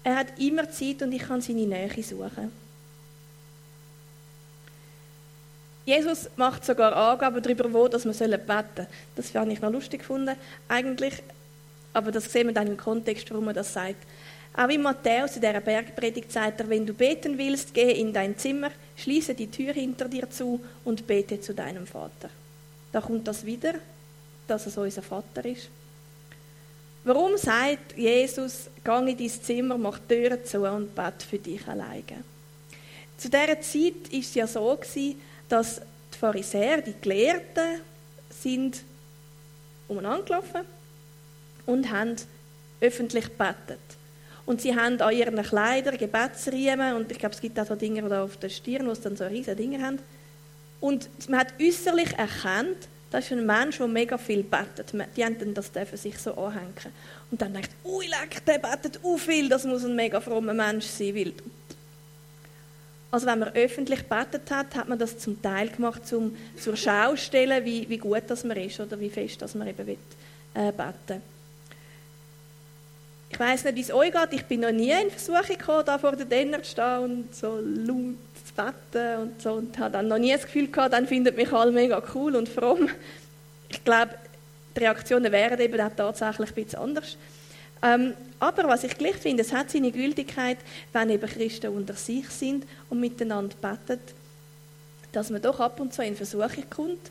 Er 0.02 0.16
hat 0.16 0.38
immer 0.38 0.70
Zeit 0.70 1.02
und 1.02 1.12
ich 1.12 1.22
kann 1.22 1.40
seine 1.40 1.66
Nähe 1.66 2.02
suchen. 2.02 2.63
Jesus 5.84 6.31
macht 6.36 6.64
sogar 6.64 6.96
Angaben 6.96 7.42
darüber, 7.42 7.72
wo 7.72 7.88
dass 7.88 8.04
wir 8.04 8.12
beten 8.12 8.46
sollen. 8.46 8.86
Das 9.16 9.34
habe 9.34 9.52
ich 9.52 9.60
noch 9.60 9.70
lustig 9.70 10.00
gefunden, 10.00 10.36
eigentlich. 10.69 11.22
Aber 11.92 12.10
das 12.10 12.25
sehen 12.32 12.48
wir 12.48 12.54
dann 12.54 12.66
im 12.66 12.76
Kontext, 12.76 13.31
warum 13.31 13.48
er 13.48 13.54
das 13.54 13.72
sagt. 13.72 14.04
Auch 14.56 14.69
in 14.69 14.82
Matthäus, 14.82 15.34
in 15.34 15.42
dieser 15.42 15.60
Bergpredigt, 15.60 16.31
sagt 16.31 16.60
er, 16.60 16.69
wenn 16.69 16.86
du 16.86 16.94
beten 16.94 17.36
willst, 17.36 17.75
gehe 17.75 17.92
in 17.92 18.12
dein 18.12 18.38
Zimmer, 18.38 18.70
schließe 18.96 19.34
die 19.34 19.50
Tür 19.50 19.72
hinter 19.72 20.08
dir 20.08 20.31
zu 20.31 20.60
und 20.84 21.06
bete 21.06 21.40
zu 21.40 21.54
deinem 21.54 21.86
Vater. 21.86 22.31
Da 22.92 23.00
kommt 23.00 23.26
das 23.26 23.44
wieder, 23.44 23.75
dass 24.46 24.66
es 24.66 24.78
unser 24.78 25.02
Vater 25.02 25.44
ist. 25.44 25.69
Warum 27.02 27.36
sagt 27.36 27.98
Jesus, 27.98 28.70
geh 28.82 29.10
in 29.10 29.19
dein 29.19 29.28
Zimmer, 29.28 29.76
mach 29.76 29.98
die 29.98 30.14
Türen 30.14 30.44
zu 30.44 30.62
und 30.62 30.94
bete 30.94 31.26
für 31.28 31.38
dich 31.38 31.66
alleine? 31.66 32.22
Zu 33.19 33.28
dieser 33.28 33.60
Zeit 33.60 34.12
war 34.12 34.20
es 34.20 34.34
ja 34.34 34.46
so, 34.46 34.78
dass 35.49 35.81
die 36.12 36.19
Pharisäer, 36.19 36.81
die 36.81 36.94
Gelehrten, 37.00 37.81
sind 38.31 38.82
umeinander 39.88 40.25
gelaufen 40.25 40.61
und 41.67 41.91
haben 41.91 42.17
öffentlich 42.81 43.25
gebetet. 43.25 43.81
Und 44.46 44.61
sie 44.61 44.76
haben 44.76 45.00
an 45.00 45.14
ihren 45.14 45.43
Kleidern 45.43 45.96
Gebetsriemen 45.96 46.96
und 46.96 47.11
ich 47.11 47.19
glaube, 47.19 47.35
es 47.35 47.41
gibt 47.41 47.58
auch 47.58 47.67
so 47.67 47.75
Dinge 47.75 48.02
da 48.02 48.25
auf 48.25 48.37
der 48.37 48.50
Stirn, 48.50 48.87
wo 48.87 48.94
sie 48.94 49.02
dann 49.02 49.17
so 49.17 49.25
riesige 49.25 49.56
Dinge 49.56 49.82
haben. 49.82 49.99
Und 50.81 51.08
man 51.29 51.41
hat 51.41 51.55
äußerlich 51.61 52.12
erkannt, 52.19 52.88
das 53.11 53.26
ist 53.26 53.32
ein 53.32 53.46
Mensch, 53.46 53.79
der 53.79 53.87
mega 53.87 54.19
viel 54.19 54.43
betet. 54.43 54.93
Die 55.17 55.25
haben 55.25 55.38
dann 55.38 55.55
das 55.55 55.70
dürfen 55.70 55.96
sich 55.96 56.19
so 56.19 56.35
anhängen. 56.35 56.75
Und 57.31 57.41
dann 57.41 57.55
denkt, 57.55 57.70
ui, 57.85 58.06
leck, 58.06 58.44
der 58.44 58.58
betet 58.58 58.99
u 59.02 59.17
viel, 59.17 59.49
das 59.49 59.64
muss 59.64 59.85
ein 59.85 59.96
mega 59.96 60.20
frommer 60.20 60.52
Mensch 60.52 60.87
sein, 60.87 61.14
weil 61.14 61.32
also 63.14 63.28
wenn 63.28 63.38
man 63.38 63.55
öffentlich 63.55 64.02
betet 64.08 64.50
hat, 64.50 64.75
hat 64.75 64.88
man 64.88 64.99
das 64.99 65.19
zum 65.19 65.40
Teil 65.40 65.69
gemacht, 65.69 66.12
um 66.12 66.37
zur 66.56 66.76
Schau 66.76 67.14
stellen, 67.14 67.64
wie, 67.64 67.88
wie 67.88 67.99
gut 67.99 68.25
das 68.26 68.43
man 68.43 68.56
ist 68.56 68.81
oder 68.81 68.99
wie 68.99 69.08
fest 69.08 69.40
das 69.40 69.55
man 69.55 69.69
eben 69.69 69.87
will, 69.87 69.99
äh, 70.52 70.72
beten 70.72 71.22
Ich 73.31 73.38
weiß 73.38 73.62
nicht, 73.62 73.76
wie 73.76 73.82
es 73.82 73.93
euch 73.93 74.11
geht. 74.11 74.32
Ich 74.32 74.44
bin 74.46 74.62
noch 74.62 74.72
nie 74.72 74.90
in 74.90 75.12
Versuchung 75.12 75.56
gekommen, 75.56 75.84
da 75.87 75.96
vor 75.96 76.16
der 76.16 76.26
Denner 76.26 76.61
zu 76.64 76.72
stehen 76.72 76.99
und 76.99 77.37
so 77.37 77.61
laut 77.62 78.16
zu 78.46 78.55
beten 78.56 79.22
und 79.22 79.41
so. 79.41 79.53
Und 79.53 79.79
habe 79.79 79.93
dann 79.93 80.08
noch 80.08 80.19
nie 80.19 80.32
das 80.32 80.43
Gefühl 80.43 80.67
gehabt, 80.67 80.93
dann 80.93 81.06
findet 81.06 81.36
mich 81.36 81.53
alle 81.53 81.70
mega 81.70 82.03
cool 82.17 82.34
und 82.34 82.48
fromm. 82.48 82.88
Ich 83.69 83.84
glaube, 83.84 84.10
die 84.74 84.81
Reaktionen 84.81 85.31
wären 85.31 85.60
eben 85.60 85.81
auch 85.81 85.94
tatsächlich 85.96 86.48
ein 86.48 86.55
bisschen 86.65 86.81
anders. 86.81 87.17
Ähm, 87.81 88.15
aber 88.44 88.69
was 88.69 88.84
ich 88.84 88.96
gleich 88.98 89.17
finde, 89.17 89.43
es 89.43 89.53
hat 89.53 89.70
seine 89.70 89.91
Gültigkeit, 89.91 90.58
wenn 90.93 91.10
eben 91.10 91.29
Christen 91.29 91.74
unter 91.74 91.94
sich 91.94 92.29
sind 92.29 92.67
und 92.91 93.01
miteinander 93.01 93.56
beten, 93.60 94.01
dass 95.13 95.31
man 95.31 95.41
doch 95.41 95.60
ab 95.60 95.81
und 95.81 95.94
zu 95.94 96.03
in 96.03 96.17
Versuchung 96.17 96.65
kommt, 96.69 97.10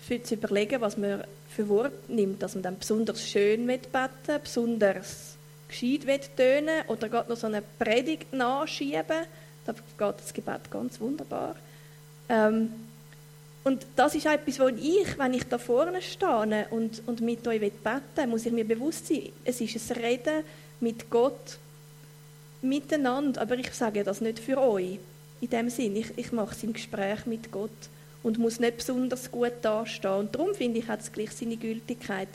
für 0.00 0.22
zu 0.22 0.34
überlegen, 0.34 0.80
was 0.80 0.96
man 0.96 1.24
für 1.48 1.68
Wort 1.68 2.08
nimmt, 2.08 2.42
dass 2.42 2.54
man 2.54 2.62
dann 2.62 2.78
besonders 2.78 3.26
schön 3.26 3.66
beten 3.66 4.40
besonders 4.42 5.36
gescheit 5.68 6.36
tönen 6.36 6.86
oder 6.88 7.08
gerade 7.08 7.30
noch 7.30 7.38
so 7.38 7.46
eine 7.46 7.62
Predigt 7.78 8.32
nachschieben. 8.32 9.26
Da 9.64 9.72
geht 9.72 10.20
das 10.20 10.32
Gebet 10.32 10.70
ganz 10.70 11.00
wunderbar. 11.00 11.56
Ähm, 12.28 12.70
und 13.64 13.86
das 13.96 14.14
ist 14.14 14.26
etwas, 14.26 14.60
wo 14.60 14.68
ich, 14.68 15.18
wenn 15.18 15.32
ich 15.32 15.44
da 15.44 15.56
vorne 15.56 16.02
stehe 16.02 16.66
und, 16.70 17.02
und 17.06 17.20
mit 17.22 17.46
euch 17.48 17.60
beten 17.60 18.30
muss 18.30 18.44
ich 18.44 18.52
mir 18.52 18.66
bewusst 18.66 19.06
sein, 19.06 19.30
es 19.42 19.60
ist 19.60 19.90
ein 19.90 19.96
Reden 19.96 20.44
mit 20.80 21.08
Gott 21.08 21.58
miteinander, 22.60 23.40
aber 23.40 23.56
ich 23.56 23.72
sage 23.72 24.04
das 24.04 24.20
nicht 24.20 24.38
für 24.38 24.60
euch. 24.60 24.98
In 25.40 25.50
dem 25.50 25.70
Sinn, 25.70 25.96
ich, 25.96 26.12
ich 26.16 26.32
mache 26.32 26.54
es 26.54 26.62
im 26.62 26.74
Gespräch 26.74 27.24
mit 27.24 27.50
Gott 27.50 27.70
und 28.22 28.38
muss 28.38 28.60
nicht 28.60 28.78
besonders 28.78 29.30
gut 29.30 29.52
dastehen. 29.62 30.12
Und 30.12 30.34
darum 30.34 30.54
finde 30.54 30.78
ich, 30.78 30.88
hat 30.88 31.00
es 31.00 31.12
gleich 31.12 31.32
seine 31.32 31.56
Gültigkeit. 31.56 32.28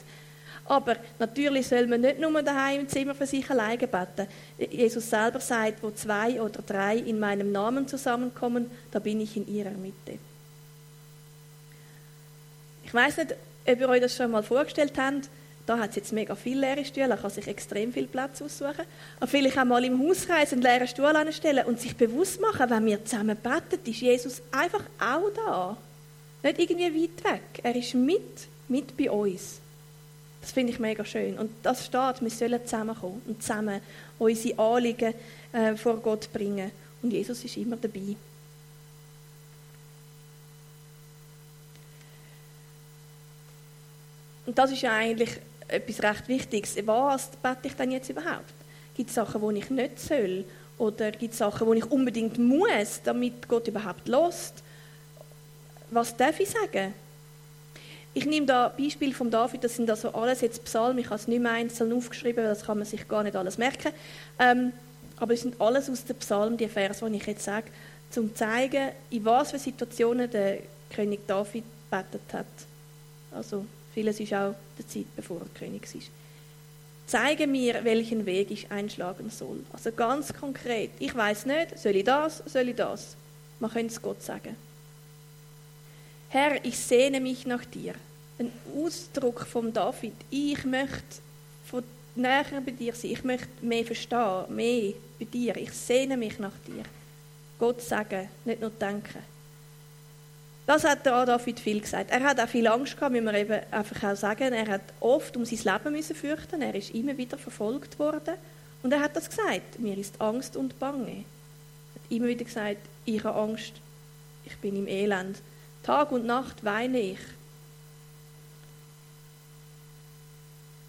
Aber 0.64 0.96
natürlich 1.18 1.66
soll 1.66 1.86
man 1.86 2.00
nicht 2.00 2.20
nur 2.20 2.42
daheim 2.42 2.82
im 2.82 2.88
Zimmer 2.88 3.14
für 3.14 3.26
sich 3.26 3.48
alleine 3.50 3.88
beten. 3.88 4.28
Jesus 4.58 5.10
selber 5.10 5.40
sagt, 5.40 5.82
wo 5.82 5.90
zwei 5.90 6.40
oder 6.40 6.62
drei 6.62 6.96
in 6.96 7.18
meinem 7.18 7.50
Namen 7.50 7.88
zusammenkommen, 7.88 8.70
da 8.90 8.98
bin 8.98 9.20
ich 9.20 9.36
in 9.36 9.48
ihrer 9.48 9.72
Mitte. 9.72 10.18
Ich 12.90 12.94
weiß 12.94 13.18
nicht, 13.18 13.36
ob 13.68 13.80
ihr 13.80 13.88
euch 13.88 14.00
das 14.00 14.16
schon 14.16 14.32
mal 14.32 14.42
vorgestellt 14.42 14.94
habt. 14.96 15.28
Da 15.64 15.78
hat 15.78 15.90
es 15.90 15.96
jetzt 15.96 16.12
mega 16.12 16.34
viele 16.34 16.62
leere 16.62 16.84
Stühle, 16.84 17.06
man 17.06 17.20
kann 17.20 17.30
sich 17.30 17.46
extrem 17.46 17.92
viel 17.92 18.08
Platz 18.08 18.42
aussuchen. 18.42 18.84
Aber 19.20 19.28
vielleicht 19.28 19.56
auch 19.56 19.64
mal 19.64 19.84
im 19.84 19.96
Hauskreis 20.00 20.52
einen 20.52 20.62
leeren 20.62 20.88
Stuhl 20.88 21.04
anstellen 21.04 21.66
und 21.66 21.78
sich 21.78 21.94
bewusst 21.94 22.40
machen, 22.40 22.68
wenn 22.68 22.86
wir 22.86 23.04
zusammen 23.04 23.36
beten, 23.36 23.88
ist 23.88 24.00
Jesus 24.00 24.42
einfach 24.50 24.82
auch 24.98 25.30
da. 25.36 25.76
Nicht 26.42 26.58
irgendwie 26.58 27.04
weit 27.04 27.32
weg. 27.32 27.42
Er 27.62 27.76
ist 27.76 27.94
mit, 27.94 28.48
mit 28.66 28.96
bei 28.96 29.08
uns. 29.08 29.60
Das 30.40 30.50
finde 30.50 30.72
ich 30.72 30.80
mega 30.80 31.04
schön. 31.04 31.38
Und 31.38 31.52
das 31.62 31.86
steht, 31.86 32.20
wir 32.20 32.30
sollen 32.30 32.60
zusammenkommen 32.64 33.22
und 33.24 33.40
zusammen 33.40 33.80
unsere 34.18 34.58
Anliegen 34.58 35.14
äh, 35.52 35.76
vor 35.76 35.98
Gott 35.98 36.28
bringen. 36.32 36.72
Und 37.02 37.12
Jesus 37.12 37.44
ist 37.44 37.56
immer 37.56 37.76
dabei. 37.76 38.16
Und 44.50 44.58
das 44.58 44.72
ist 44.72 44.82
ja 44.82 44.92
eigentlich 44.92 45.30
etwas 45.68 46.02
recht 46.02 46.26
Wichtiges. 46.26 46.74
Was 46.84 47.28
bete 47.40 47.68
ich 47.68 47.74
denn 47.74 47.92
jetzt 47.92 48.10
überhaupt? 48.10 48.52
Gibt 48.96 49.10
es 49.10 49.14
Sachen, 49.14 49.48
die 49.48 49.60
ich 49.60 49.70
nicht 49.70 50.00
soll? 50.00 50.44
Oder 50.76 51.12
gibt 51.12 51.34
es 51.34 51.38
Sachen, 51.38 51.70
die 51.70 51.78
ich 51.78 51.88
unbedingt 51.88 52.36
muss, 52.36 53.00
damit 53.04 53.46
Gott 53.46 53.68
überhaupt 53.68 54.08
lost? 54.08 54.54
Was 55.92 56.16
darf 56.16 56.40
ich 56.40 56.50
sagen? 56.50 56.92
Ich 58.12 58.26
nehme 58.26 58.44
da 58.44 58.74
Beispiel 58.76 59.14
von 59.14 59.30
David, 59.30 59.62
das 59.62 59.76
sind 59.76 59.88
also 59.88 60.12
alles 60.14 60.40
jetzt 60.40 60.64
Psalmen, 60.64 60.98
ich 60.98 61.06
habe 61.06 61.14
es 61.14 61.28
nicht 61.28 61.40
mehr 61.40 61.52
einzeln 61.52 61.92
aufgeschrieben, 61.92 62.42
weil 62.42 62.50
das 62.50 62.64
kann 62.64 62.78
man 62.78 62.88
sich 62.88 63.06
gar 63.06 63.22
nicht 63.22 63.36
alles 63.36 63.56
merken. 63.56 63.92
Ähm, 64.40 64.72
aber 65.16 65.34
es 65.34 65.42
sind 65.42 65.60
alles 65.60 65.88
aus 65.88 66.04
den 66.04 66.16
Psalmen, 66.16 66.56
die 66.56 66.66
Vers, 66.66 67.04
die 67.08 67.16
ich 67.16 67.26
jetzt 67.26 67.44
sage, 67.44 67.68
um 67.68 68.10
zu 68.10 68.34
zeigen, 68.34 68.90
in 69.10 69.24
was 69.24 69.52
für 69.52 69.60
Situationen 69.60 70.28
der 70.28 70.58
König 70.92 71.24
David 71.28 71.62
betet 71.88 72.32
hat. 72.32 72.46
Also 73.30 73.64
vieles 74.00 74.18
ist 74.18 74.32
auch 74.32 74.54
der 74.78 74.88
Zeit, 74.88 75.14
bevor 75.14 75.40
er 75.40 75.58
König 75.58 75.82
ist. 75.82 76.10
Zeige 77.06 77.46
mir, 77.46 77.84
welchen 77.84 78.24
Weg 78.24 78.50
ich 78.50 78.70
einschlagen 78.70 79.28
soll. 79.28 79.60
Also 79.72 79.92
ganz 79.92 80.32
konkret. 80.32 80.90
Ich 80.98 81.14
weiß 81.14 81.44
nicht, 81.44 81.78
soll 81.78 81.96
ich 81.96 82.04
das, 82.04 82.42
soll 82.46 82.68
ich 82.68 82.76
das? 82.76 83.14
Man 83.58 83.70
könnte 83.70 83.92
es 83.92 84.00
Gott 84.00 84.22
sagen. 84.22 84.56
Herr, 86.30 86.64
ich 86.64 86.78
sehne 86.78 87.20
mich 87.20 87.46
nach 87.46 87.64
dir. 87.66 87.94
Ein 88.38 88.50
Ausdruck 88.74 89.44
von 89.46 89.70
David. 89.70 90.14
Ich 90.30 90.64
möchte 90.64 91.20
von 91.66 91.82
näher 92.14 92.62
bei 92.64 92.72
dir 92.72 92.94
sein. 92.94 93.10
Ich 93.10 93.24
möchte 93.24 93.48
mehr 93.60 93.84
verstehen, 93.84 94.44
mehr 94.48 94.94
bei 95.18 95.26
dir. 95.26 95.56
Ich 95.56 95.72
sehne 95.72 96.16
mich 96.16 96.38
nach 96.38 96.56
dir. 96.66 96.84
Gott 97.58 97.82
sagen, 97.82 98.30
nicht 98.46 98.60
nur 98.62 98.70
denken. 98.70 99.39
Das 100.70 100.84
hat 100.84 101.04
der 101.04 101.26
David 101.26 101.58
viel 101.58 101.80
gesagt. 101.80 102.12
Er 102.12 102.22
hat 102.22 102.38
auch 102.38 102.48
viel 102.48 102.68
Angst 102.68 102.96
gehabt, 102.96 103.12
wie 103.12 103.20
wir 103.20 103.34
eben 103.34 103.60
einfach 103.72 104.12
auch 104.12 104.14
sagen. 104.14 104.52
Er 104.52 104.68
hat 104.68 104.82
oft 105.00 105.36
um 105.36 105.44
sein 105.44 105.58
Leben 105.64 105.96
müssen 105.96 106.14
fürchten. 106.14 106.62
Er 106.62 106.76
ist 106.76 106.94
immer 106.94 107.16
wieder 107.16 107.36
verfolgt 107.38 107.98
worden. 107.98 108.34
Und 108.84 108.92
er 108.92 109.00
hat 109.00 109.16
das 109.16 109.28
gesagt. 109.28 109.80
Mir 109.80 109.98
ist 109.98 110.20
Angst 110.20 110.54
und 110.54 110.78
Bange. 110.78 111.10
Er 111.10 111.14
hat 111.16 112.10
immer 112.10 112.28
wieder 112.28 112.44
gesagt, 112.44 112.82
ich 113.04 113.24
habe 113.24 113.36
Angst. 113.36 113.72
Ich 114.44 114.56
bin 114.58 114.76
im 114.76 114.86
Elend. 114.86 115.42
Tag 115.82 116.12
und 116.12 116.24
Nacht 116.24 116.64
weine 116.64 117.00
ich. 117.00 117.18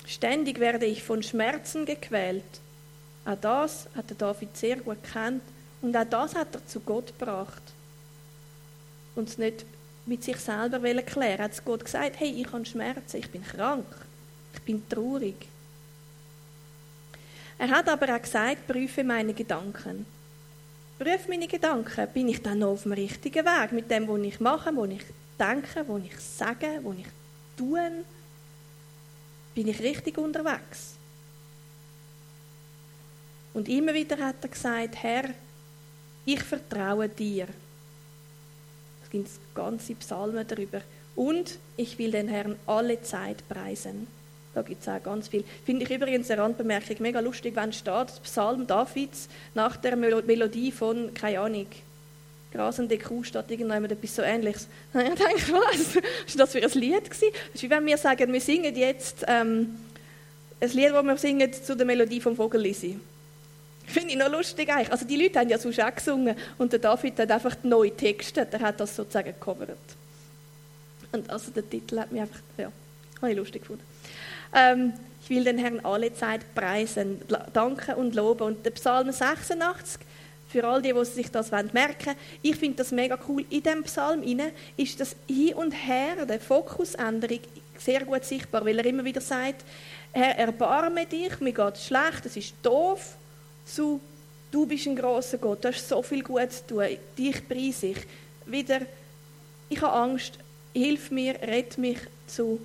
Ständig 0.05 0.59
werde 0.59 0.85
ich 0.85 1.01
von 1.01 1.23
Schmerzen 1.23 1.87
gequält. 1.87 2.43
Auch 3.25 3.35
das 3.41 3.87
hat 3.95 4.11
der 4.11 4.17
David 4.17 4.55
sehr 4.55 4.75
gut 4.75 4.99
kennt 5.11 5.41
und 5.81 5.97
auch 5.97 6.05
das 6.07 6.35
hat 6.35 6.53
er 6.53 6.67
zu 6.67 6.81
Gott 6.81 7.17
gebracht. 7.17 7.63
Und 9.15 9.29
es 9.29 9.37
nicht 9.37 9.65
mit 10.05 10.23
sich 10.23 10.37
selber 10.37 10.79
klären. 10.79 11.39
Er 11.39 11.45
hat 11.45 11.65
Gott 11.65 11.85
gesagt, 11.85 12.19
hey, 12.19 12.41
ich 12.41 12.51
habe 12.51 12.65
Schmerzen, 12.65 13.17
ich 13.17 13.29
bin 13.29 13.43
krank, 13.43 13.85
ich 14.53 14.61
bin 14.61 14.87
traurig. 14.89 15.35
Er 17.57 17.69
hat 17.69 17.87
aber 17.89 18.15
auch 18.15 18.21
gesagt, 18.21 18.67
prüfe 18.67 19.03
meine 19.03 19.33
Gedanken. 19.33 20.05
Prüfe 20.97 21.29
meine 21.29 21.47
Gedanken. 21.47 22.07
Bin 22.13 22.29
ich 22.29 22.41
dann 22.41 22.59
noch 22.59 22.69
auf 22.69 22.83
dem 22.83 22.93
richtigen 22.93 23.45
Weg 23.45 23.71
mit 23.71 23.91
dem, 23.91 24.07
was 24.07 24.21
ich 24.21 24.39
mache, 24.39 24.75
was 24.75 24.89
ich 24.89 25.03
denke, 25.39 25.85
was 25.87 26.03
ich 26.03 26.19
sage, 26.19 26.79
was 26.81 26.97
ich 26.97 27.07
tue? 27.57 28.03
Bin 29.53 29.67
ich 29.67 29.79
richtig 29.79 30.17
unterwegs? 30.17 30.95
Und 33.53 33.67
immer 33.67 33.93
wieder 33.93 34.17
hat 34.17 34.37
er 34.41 34.49
gesagt, 34.49 34.95
Herr, 35.03 35.29
ich 36.25 36.41
vertraue 36.41 37.09
dir. 37.09 37.47
Es 39.11 39.39
gibt 39.39 39.55
ganze 39.55 39.93
Psalmen 39.95 40.47
darüber. 40.47 40.81
Und 41.17 41.59
ich 41.75 41.99
will 41.99 42.11
den 42.11 42.29
Herrn 42.29 42.55
alle 42.65 43.01
Zeit 43.01 43.47
preisen. 43.49 44.07
Da 44.53 44.61
gibt 44.61 44.81
es 44.81 44.87
auch 44.87 45.03
ganz 45.03 45.27
viel. 45.27 45.43
Finde 45.65 45.83
ich 45.83 45.91
übrigens 45.91 46.31
eine 46.31 46.41
Randbemerkung 46.41 46.95
mega 46.99 47.19
lustig, 47.19 47.55
wenn 47.55 47.73
steht, 47.73 48.23
Psalm 48.23 48.67
Davids 48.67 49.27
nach 49.53 49.75
der 49.75 49.97
Melodie 49.97 50.71
von, 50.71 51.13
keine 51.13 51.41
Ahnung, 51.41 51.67
grasende 52.53 52.97
Kuh 52.97 53.23
statt 53.23 53.49
irgendjemand 53.49 53.91
etwas 53.91 54.15
so 54.15 54.21
ähnliches. 54.21 54.67
Habe 54.93 55.03
ich 55.07 55.09
gedacht, 55.11 55.51
was? 55.51 55.95
War 55.95 56.01
das 56.37 56.51
für 56.51 56.63
ein 56.63 56.79
Lied? 56.79 57.03
Gewesen? 57.03 57.33
Das 57.33 57.55
ist 57.55 57.63
wie 57.63 57.69
wenn 57.69 57.85
wir 57.85 57.97
sagen, 57.97 58.31
wir 58.31 58.41
singen 58.41 58.75
jetzt 58.75 59.25
ähm, 59.27 59.77
ein 60.61 60.69
Lied, 60.69 60.91
das 60.91 61.03
wir 61.03 61.17
singen 61.17 61.51
zu 61.51 61.75
der 61.75 61.85
Melodie 61.85 62.21
vom 62.21 62.35
Vogellisi. 62.35 62.97
Finde 63.91 64.11
ich 64.11 64.17
noch 64.17 64.31
lustig 64.31 64.69
eigentlich. 64.69 64.91
Also 64.91 65.05
die 65.05 65.21
Leute 65.21 65.39
haben 65.39 65.49
ja 65.49 65.57
sonst 65.57 65.81
auch 65.81 65.93
gesungen 65.93 66.35
und 66.57 66.71
der 66.71 66.79
David 66.79 67.19
hat 67.19 67.29
einfach 67.29 67.57
neue 67.63 67.95
Texte, 67.95 68.45
der 68.45 68.61
hat 68.61 68.79
das 68.79 68.95
sozusagen 68.95 69.33
gecovert. 69.33 69.77
Und 71.11 71.29
also 71.29 71.51
der 71.51 71.69
Titel 71.69 71.99
hat 71.99 72.11
mich 72.11 72.21
einfach, 72.21 72.39
ja, 72.57 72.71
habe 73.21 73.31
ich 73.31 73.37
lustig 73.37 73.63
gefunden. 73.63 73.83
Ähm, 74.55 74.93
ich 75.23 75.29
will 75.29 75.43
den 75.43 75.57
Herrn 75.57 75.81
alle 75.81 76.13
Zeit 76.13 76.41
preisen, 76.55 77.21
danken 77.53 77.95
und 77.95 78.15
loben. 78.15 78.43
Und 78.43 78.65
der 78.65 78.71
Psalm 78.71 79.11
86, 79.11 80.01
für 80.47 80.65
all 80.65 80.81
die, 80.81 80.93
die 80.93 81.05
sich 81.05 81.29
das 81.29 81.51
merken 81.51 81.73
wollen, 81.73 82.17
ich 82.41 82.55
finde 82.55 82.77
das 82.77 82.91
mega 82.91 83.19
cool. 83.27 83.45
In 83.49 83.63
dem 83.63 83.83
Psalm 83.83 84.23
ist 84.77 84.99
das 84.99 85.15
Hin 85.27 85.53
und 85.55 85.71
Her, 85.71 86.25
der 86.25 86.39
Fokusänderung, 86.39 87.39
sehr 87.77 88.05
gut 88.05 88.23
sichtbar, 88.23 88.65
weil 88.65 88.79
er 88.79 88.85
immer 88.85 89.03
wieder 89.03 89.21
sagt, 89.21 89.65
Herr, 90.13 90.37
erbarme 90.37 91.05
dich, 91.05 91.39
mir 91.39 91.53
geht 91.53 91.77
schlecht, 91.77 92.25
es 92.25 92.37
ist 92.37 92.53
doof, 92.63 93.15
zu, 93.65 93.99
du 94.51 94.65
bist 94.65 94.87
ein 94.87 94.95
großer 94.95 95.37
Gott, 95.37 95.63
du 95.63 95.69
hast 95.69 95.87
so 95.87 96.01
viel 96.01 96.23
Gutes 96.23 96.65
zu 96.65 96.75
tun, 96.75 96.97
dich 97.17 97.47
preise 97.47 97.87
ich. 97.87 97.97
Wieder, 98.45 98.81
ich 99.69 99.81
habe 99.81 99.93
Angst, 99.93 100.33
hilf 100.73 101.11
mir, 101.11 101.35
rette 101.41 101.79
mich 101.79 101.99
zu 102.27 102.59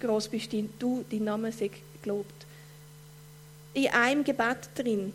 groß 0.00 0.28
bist 0.28 0.52
du, 0.78 1.04
dein 1.10 1.24
Name 1.24 1.52
sei 1.52 1.70
gelobt. 2.02 2.46
In 3.74 3.88
einem 3.88 4.24
Gebet 4.24 4.70
drin. 4.74 5.12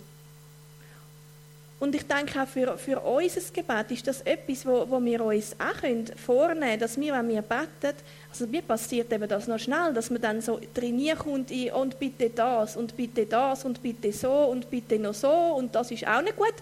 Und 1.81 1.95
ich 1.95 2.07
denke 2.07 2.41
auch 2.41 2.47
für, 2.47 2.77
für 2.77 3.00
unser 3.01 3.41
Gebet 3.51 3.91
ist 3.91 4.07
das 4.07 4.21
etwas, 4.21 4.65
wo, 4.65 4.89
wo 4.89 5.03
wir 5.03 5.25
uns 5.25 5.53
auch 5.59 6.15
vornehmen 6.15 6.61
können, 6.61 6.79
dass 6.79 6.97
wir, 6.97 7.13
wenn 7.13 7.27
wir 7.27 7.41
beten, 7.41 7.97
also 8.29 8.47
mir 8.47 8.61
passiert 8.61 9.11
eben 9.11 9.27
das 9.27 9.47
noch 9.47 9.59
schnell, 9.59 9.93
dass 9.93 10.09
man 10.09 10.21
dann 10.21 10.41
so 10.41 10.59
trainieren 10.73 11.17
kommt 11.17 11.51
in, 11.51 11.73
und 11.73 12.00
bitte 12.00 12.29
das 12.29 12.77
und 12.77 12.95
bitte 12.95 13.25
das 13.25 13.65
und 13.65 13.81
bitte 13.81 14.13
so 14.13 14.31
und 14.31 14.69
bitte 14.69 15.00
noch 15.00 15.15
so 15.15 15.55
und 15.57 15.75
das 15.75 15.91
ist 15.91 16.07
auch 16.07 16.21
nicht 16.21 16.38
gut. 16.38 16.53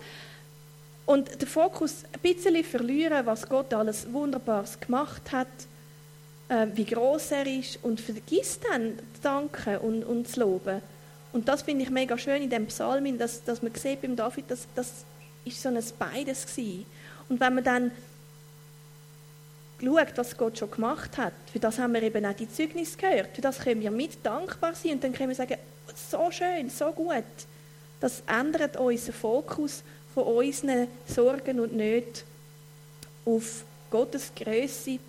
Und 1.05 1.41
den 1.41 1.47
Fokus 1.47 2.05
ein 2.13 2.19
bisschen 2.21 2.63
verlieren, 2.63 3.25
was 3.25 3.47
Gott 3.47 3.73
alles 3.73 4.11
Wunderbares 4.11 4.79
gemacht 4.79 5.31
hat 5.31 5.47
äh, 6.49 6.67
wie 6.73 6.85
groß 6.85 7.31
er 7.31 7.47
ist 7.47 7.79
und 7.83 8.01
vergisst 8.01 8.61
dann 8.69 8.97
zu 9.13 9.21
danken 9.21 9.77
und, 9.77 10.03
und 10.03 10.27
zu 10.27 10.41
loben. 10.41 10.81
Und 11.31 11.47
das 11.47 11.61
finde 11.61 11.83
ich 11.83 11.89
mega 11.89 12.17
schön 12.17 12.41
in 12.41 12.49
dem 12.49 12.67
Psalm, 12.67 13.17
dass, 13.17 13.43
dass 13.43 13.61
man 13.61 13.73
sieht 13.75 14.01
beim 14.01 14.15
David, 14.15 14.49
dass 14.49 14.67
das 14.75 15.05
ist 15.45 15.61
so 15.61 15.69
ein 15.69 15.83
beides 15.97 16.45
gewesen. 16.45 16.85
Und 17.29 17.39
wenn 17.39 17.55
man 17.55 17.63
dann 17.63 17.91
schaut, 19.79 20.17
was 20.17 20.35
Gott 20.37 20.57
schon 20.57 20.71
gemacht 20.71 21.17
hat, 21.17 21.33
für 21.51 21.59
das 21.59 21.77
haben 21.77 21.93
wir 21.93 22.03
eben 22.03 22.25
auch 22.25 22.33
die 22.33 22.51
Zeugnis 22.51 22.97
gehört, 22.97 23.35
für 23.35 23.41
das 23.41 23.59
können 23.59 23.81
wir 23.81 23.91
mit 23.91 24.25
dankbar 24.25 24.73
sein 24.73 24.93
und 24.93 25.03
dann 25.03 25.13
können 25.13 25.29
wir 25.29 25.35
sagen, 25.35 25.57
so 25.95 26.31
schön, 26.31 26.69
so 26.69 26.91
gut. 26.91 27.23
Das 27.99 28.23
ändert 28.27 28.77
unseren 28.77 29.13
Fokus 29.13 29.83
von 30.13 30.23
unseren 30.23 30.87
Sorgen 31.05 31.59
und 31.59 31.75
Nöten 31.75 32.23
auf 33.25 33.63
Gottes 33.91 34.31
Größe, 34.35 34.99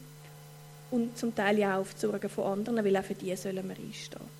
und 0.90 1.16
zum 1.16 1.34
Teil 1.34 1.58
ja 1.58 1.76
auch 1.76 1.80
auf 1.80 1.94
die 1.94 2.00
Sorgen 2.00 2.28
von 2.28 2.44
anderen, 2.44 2.84
weil 2.84 2.96
auch 2.96 3.04
für 3.04 3.14
die 3.14 3.34
sollen 3.36 3.68
wir 3.68 3.76
einstehen. 3.76 4.39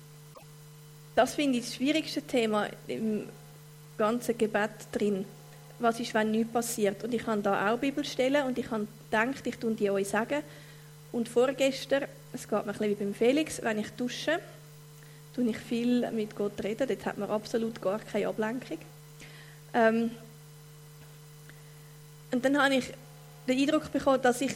Das 1.15 1.35
finde 1.35 1.59
ich 1.59 1.65
das 1.65 1.75
schwierigste 1.75 2.21
Thema 2.21 2.67
im 2.87 3.27
ganzen 3.97 4.37
Gebet 4.37 4.71
drin. 4.91 5.25
Was 5.79 5.99
ist, 5.99 6.13
wenn 6.13 6.31
nichts 6.31 6.53
passiert? 6.53 7.03
Und 7.03 7.13
ich 7.13 7.25
habe 7.25 7.41
da 7.41 7.71
auch 7.71 7.79
Bibelstellen 7.79 8.45
und 8.45 8.57
ich 8.57 8.69
habe 8.71 8.87
gedacht, 9.09 9.45
ich 9.45 9.57
tue 9.57 9.73
die 9.73 9.89
euch 9.89 10.07
sagen. 10.07 10.41
Und 11.11 11.27
vorgestern, 11.27 12.05
es 12.31 12.47
geht 12.47 12.65
mir 12.65 12.71
ein 12.71 12.77
bisschen 12.77 12.89
wie 12.89 12.95
beim 12.95 13.13
Felix, 13.13 13.61
wenn 13.61 13.79
ich 13.79 13.89
dusche, 13.91 14.39
tue 15.35 15.49
ich 15.49 15.57
viel 15.57 16.09
mit 16.11 16.35
Gott 16.35 16.63
reden. 16.63 16.87
Dort 16.87 17.05
hat 17.05 17.17
man 17.17 17.29
absolut 17.29 17.81
gar 17.81 17.99
keine 17.99 18.27
Ablenkung. 18.27 18.77
Ähm, 19.73 20.11
und 22.31 22.45
dann 22.45 22.61
habe 22.61 22.75
ich 22.75 22.85
den 23.47 23.59
Eindruck 23.59 23.91
bekommen, 23.91 24.21
dass 24.21 24.39
ich 24.39 24.55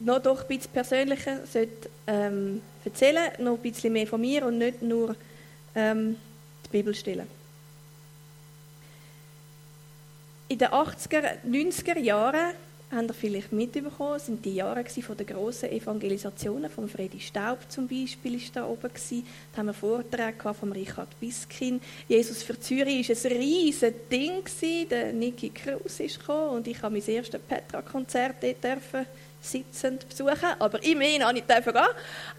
noch 0.00 0.20
doch 0.20 0.42
ein 0.42 0.48
bisschen 0.48 0.72
persönlicher 0.72 1.46
sollte, 1.46 1.88
ähm, 2.06 2.62
erzählen, 2.84 3.32
noch 3.38 3.54
ein 3.54 3.62
bisschen 3.62 3.92
mehr 3.92 4.06
von 4.06 4.20
mir 4.20 4.46
und 4.46 4.58
nicht 4.58 4.82
nur 4.82 5.14
ähm, 5.78 6.16
die 6.66 6.68
Bibel 6.70 6.94
stellen. 6.94 7.28
In 10.48 10.58
den 10.58 10.68
80er, 10.68 11.44
90er 11.46 11.98
Jahren 11.98 12.54
habt 12.90 13.08
ihr 13.08 13.14
vielleicht 13.14 13.52
mitbekommen, 13.52 14.18
sind 14.18 14.44
die 14.44 14.54
Jahre 14.54 14.82
von 14.84 15.16
der 15.16 15.26
grossen 15.26 15.70
Evangelisationen, 15.70 16.70
von 16.70 16.88
Freddy 16.88 17.20
Staub 17.20 17.58
zum 17.68 17.86
Beispiel 17.86 18.36
ist 18.36 18.56
da 18.56 18.66
oben 18.66 18.88
gewesen. 18.88 19.26
Da 19.52 19.58
haben 19.58 19.66
wir 19.66 19.74
Vorträge 19.74 20.54
von 20.54 20.72
Richard 20.72 21.20
Biskin. 21.20 21.80
Jesus 22.08 22.42
für 22.42 22.58
Zürich 22.58 23.10
ist 23.10 23.26
ein 23.26 23.32
riesiges 23.32 23.92
Ding 24.10 24.42
gewesen. 24.42 24.88
Der 24.88 25.12
Niki 25.12 25.50
Kraus 25.50 26.00
ist 26.00 26.18
gekommen 26.18 26.56
und 26.56 26.66
ich 26.66 26.80
habe 26.82 26.94
mein 26.94 27.06
erstes 27.06 27.40
Petra-Konzert 27.42 28.36
dort 28.42 28.64
dürfen 28.64 29.06
sitzend 29.40 30.08
besuchen, 30.08 30.56
aber 30.58 30.82
immerhin 30.82 31.24
habe 31.24 31.38
ich 31.38 31.44
dürfen 31.44 31.72
gehen. 31.72 31.82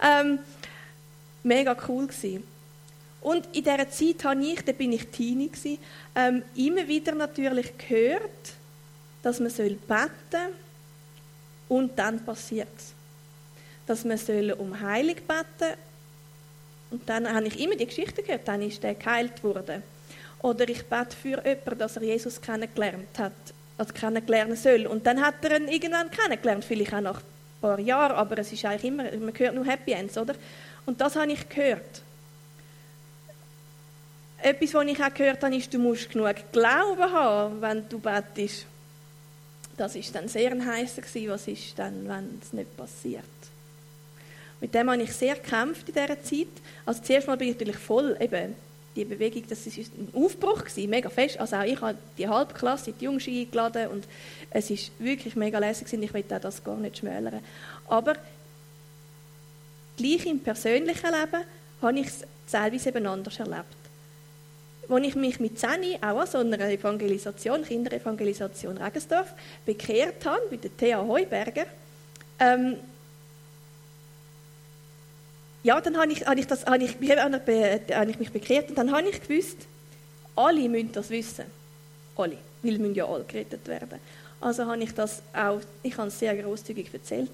Ähm, 0.02 0.40
mega 1.44 1.78
cool 1.88 2.08
gewesen. 2.08 2.44
Und 3.22 3.46
in 3.48 3.64
dieser 3.64 3.90
Zeit 3.90 4.24
habe 4.24 4.44
ich, 4.44 4.64
da 4.64 4.72
bin 4.72 4.94
ich 4.94 5.08
Teenie 5.08 5.52
ähm, 6.16 6.44
immer 6.56 6.88
wieder 6.88 7.14
natürlich 7.14 7.78
gehört, 7.78 8.54
dass 9.22 9.40
man 9.40 9.52
beten 9.52 9.78
soll 10.32 10.50
und 11.68 12.00
dann 12.00 12.24
passiert 12.24 12.70
es. 12.78 12.94
Dass 13.86 14.06
man 14.06 14.18
soll 14.18 14.52
um 14.58 14.80
Heilung 14.80 15.16
beten 15.16 15.78
und 16.92 17.08
dann 17.08 17.32
habe 17.32 17.48
ich 17.48 17.60
immer 17.60 17.76
die 17.76 17.86
Geschichte 17.86 18.24
gehört, 18.24 18.48
dann 18.48 18.62
ist 18.62 18.82
der 18.82 18.96
geheilt 18.96 19.44
worden. 19.44 19.84
Oder 20.42 20.68
ich 20.70 20.86
bete 20.86 21.16
für 21.16 21.46
jemanden, 21.46 21.78
dass 21.78 21.98
er 21.98 22.04
Jesus 22.04 22.42
kennengelernt 22.42 23.18
hat, 23.18 23.34
also 23.78 23.94
kennenlernen 23.94 24.56
soll. 24.56 24.88
Und 24.88 25.06
dann 25.06 25.22
hat 25.22 25.44
er 25.44 25.60
ihn 25.60 25.68
irgendwann 25.68 26.10
kennengelernt, 26.10 26.64
vielleicht 26.64 26.94
auch 26.94 27.02
nach 27.02 27.18
ein 27.18 27.62
paar 27.62 27.80
Jahren, 27.80 28.16
aber 28.16 28.38
es 28.38 28.54
ist 28.54 28.64
eigentlich 28.64 28.86
immer, 28.86 29.04
man 29.04 29.38
hört 29.38 29.56
nur 29.56 29.66
Happy 29.66 29.92
Ends, 29.92 30.18
oder? 30.18 30.36
Und 30.86 31.02
das 31.02 31.18
habe 31.18 31.32
ich 31.32 31.48
gehört. 31.50 32.02
Etwas, 34.42 34.74
was 34.74 34.86
ich 34.86 35.04
auch 35.04 35.14
gehört 35.14 35.44
habe, 35.44 35.56
ist, 35.56 35.74
du 35.74 35.80
musst 35.80 36.10
genug 36.10 36.36
Glauben 36.52 37.12
haben, 37.12 37.62
wenn 37.62 37.90
du 37.90 38.00
betest. 38.00 38.66
Das 39.76 39.96
ist 39.96 40.14
dann 40.16 40.28
sehr 40.28 40.52
ein 40.52 40.66
heißer. 40.66 41.02
Was 41.28 41.48
ist 41.48 41.78
dann, 41.78 42.08
wenn 42.08 42.40
es 42.42 42.54
nicht 42.54 42.76
passiert? 42.78 43.24
Mit 44.62 44.74
dem 44.74 44.90
habe 44.90 45.02
ich 45.02 45.14
sehr 45.14 45.36
gekämpft 45.36 45.88
in 45.88 45.96
dieser 45.96 46.22
Zeit. 46.22 46.48
Also 46.86 47.02
zuerst 47.02 47.28
mal 47.28 47.38
bin 47.38 47.50
ich 47.50 47.56
natürlich 47.56 47.78
voll, 47.78 48.18
eben, 48.20 48.56
die 48.96 49.06
Bewegung, 49.06 49.44
das 49.48 49.66
ist 49.66 49.78
ein 49.78 50.10
Aufbruch 50.14 50.64
mega 50.76 51.10
fest. 51.10 51.40
Also 51.40 51.58
auch 51.58 51.64
ich 51.64 51.80
habe 51.80 51.98
die 52.18 52.28
Halbklasse, 52.28 52.92
die 52.92 53.06
Jungs 53.06 53.28
eingeladen 53.28 53.88
und 53.88 54.06
es 54.50 54.70
ist 54.70 54.92
wirklich 55.00 55.36
mega 55.36 55.60
lässig 55.60 55.86
gewesen. 55.86 56.04
Ich 56.04 56.14
will 56.14 56.26
auch 56.34 56.42
das 56.42 56.64
gar 56.64 56.76
nicht 56.76 56.98
schmälern. 56.98 57.40
Aber 57.88 58.16
gleich 59.96 60.26
im 60.26 60.40
persönlichen 60.40 61.10
Leben 61.12 61.44
habe 61.82 62.00
ich 62.00 62.08
es 62.08 62.24
teilweise 62.52 62.90
eben 62.90 63.06
anders 63.06 63.40
erlebt 63.40 63.79
als 64.90 65.06
ich 65.06 65.16
mich 65.16 65.40
mit 65.40 65.60
Zeni 65.60 65.98
auch 66.02 66.20
an 66.20 66.28
so 66.28 66.38
einer 66.40 66.60
Evangelisation, 66.70 67.64
Kinderevangelisation 67.64 68.78
Regensdorf, 68.78 69.34
bekehrt 69.66 70.26
habe, 70.26 70.42
bei 70.50 70.58
der 70.58 70.76
Thea 70.76 71.06
Heuberger, 71.06 71.66
ähm, 72.40 72.78
ja, 75.62 75.80
dann 75.82 75.98
habe 75.98 76.12
ich, 76.12 76.26
habe 76.26 76.40
ich, 76.40 76.48
das, 76.48 76.66
habe 76.66 76.84
ich, 76.84 76.96
habe 76.96 78.12
ich 78.12 78.20
mich 78.20 78.32
bekehrt 78.32 78.70
und 78.70 78.78
dann 78.78 78.92
habe 78.92 79.10
ich 79.10 79.22
gewusst, 79.22 79.58
alle 80.36 80.70
müssen 80.70 80.92
das 80.94 81.10
wissen. 81.10 81.46
Alle. 82.16 82.38
Weil 82.64 82.80
müssen 82.80 82.96
ja 82.96 83.06
alle 83.06 83.26
gerettet 83.26 83.68
werden. 83.68 84.00
Also 84.42 84.66
habe 84.66 84.82
ich 84.82 84.94
das 84.94 85.22
auch, 85.34 85.60
ich 85.84 85.98
habe 85.98 86.08
es 86.08 86.18
sehr 86.18 86.36
großzügig 86.36 86.94
erzählt. 86.94 87.32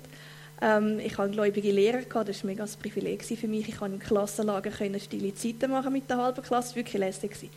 Ähm, 0.61 0.99
ich 0.99 1.17
hatte 1.17 1.31
gläubige 1.31 1.71
Lehrer, 1.71 2.01
gehabt, 2.01 2.29
das 2.29 2.43
war 2.43 2.49
ein 2.49 2.55
mega 2.55 2.65
Privileg 2.79 3.23
für 3.23 3.47
mich. 3.47 3.67
Ich 3.67 3.77
konnte 3.77 3.95
im 3.95 3.99
Klassenlager 3.99 4.71
stille 4.71 5.35
Zeiten 5.35 5.71
machen 5.71 5.93
mit 5.93 6.09
der 6.09 6.17
halben 6.17 6.41
Klasse, 6.41 6.69
das 6.69 6.75
war 6.75 6.75
wirklich 6.77 6.99
lässig. 6.99 7.49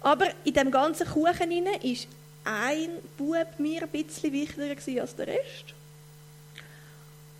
Aber 0.00 0.26
in 0.44 0.54
dem 0.54 0.70
ganzen 0.70 1.06
Kuchen 1.06 1.50
war 1.50 2.06
ein 2.44 2.90
Bub 3.16 3.58
mir 3.58 3.82
ein 3.82 3.88
bisschen 3.88 4.32
wichtiger 4.32 5.00
als 5.00 5.16
der 5.16 5.26
Rest. 5.26 5.74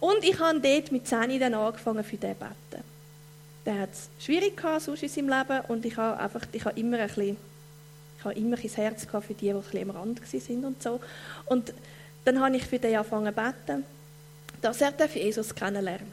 Und 0.00 0.24
ich 0.24 0.38
habe 0.38 0.60
dort 0.60 0.92
mit 0.92 1.06
10 1.06 1.38
dann 1.40 1.54
angefangen 1.54 2.04
für 2.04 2.16
den 2.16 2.34
beten. 2.34 2.84
Der 3.64 3.80
hat 3.80 3.90
es 3.92 4.08
schwierig 4.22 4.56
gehabt, 4.56 4.82
sonst 4.82 5.02
in 5.02 5.08
seinem 5.08 5.28
Leben 5.28 5.60
und 5.68 5.84
ich 5.86 5.96
habe 5.96 6.18
einfach, 6.18 6.42
ich 6.52 6.64
habe 6.64 6.78
immer 6.78 6.98
ein 6.98 7.06
bisschen, 7.06 7.36
ich 8.18 8.24
habe 8.24 8.34
immer 8.34 8.56
ein 8.56 8.68
Herz 8.68 9.06
gehabt 9.06 9.26
für 9.26 9.34
die, 9.34 9.46
die 9.46 9.50
ein 9.52 9.62
bisschen 9.62 9.90
am 9.90 9.96
Rand 9.96 10.20
waren 10.20 10.64
und 10.64 10.82
so. 10.82 11.00
Und 11.46 11.72
dann 12.24 12.40
habe 12.40 12.56
ich 12.56 12.64
für 12.64 12.78
den 12.78 12.96
angefangen 12.96 13.34
zu 13.34 13.42
beten 13.42 13.84
dass 14.64 14.80
er 14.80 14.92
Jesus 15.14 15.54
kennenlernen 15.54 16.10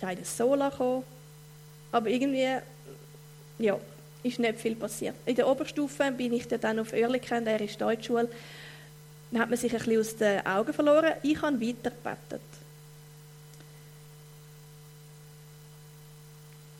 darf. 0.00 0.16
Da 0.16 0.20
ist 0.20 0.36
Sola 0.36 0.70
gekommen, 0.70 1.04
aber 1.92 2.08
irgendwie, 2.08 2.58
ja, 3.60 3.78
ist 4.24 4.40
nicht 4.40 4.58
viel 4.58 4.74
passiert. 4.74 5.14
In 5.24 5.36
der 5.36 5.46
Oberstufe 5.46 6.10
bin 6.10 6.32
ich 6.32 6.48
dann 6.48 6.80
auf 6.80 6.92
Oerlikon, 6.92 7.44
der 7.44 7.60
ist 7.60 7.80
Deutschschule, 7.80 8.28
dann 9.30 9.40
hat 9.40 9.50
man 9.50 9.58
sich 9.58 9.72
ein 9.72 9.78
bisschen 9.78 10.00
aus 10.00 10.16
den 10.16 10.46
Augen 10.46 10.72
verloren. 10.72 11.12
Ich 11.22 11.40
habe 11.40 11.60
weiter 11.60 11.90
gebetet. 11.90 12.40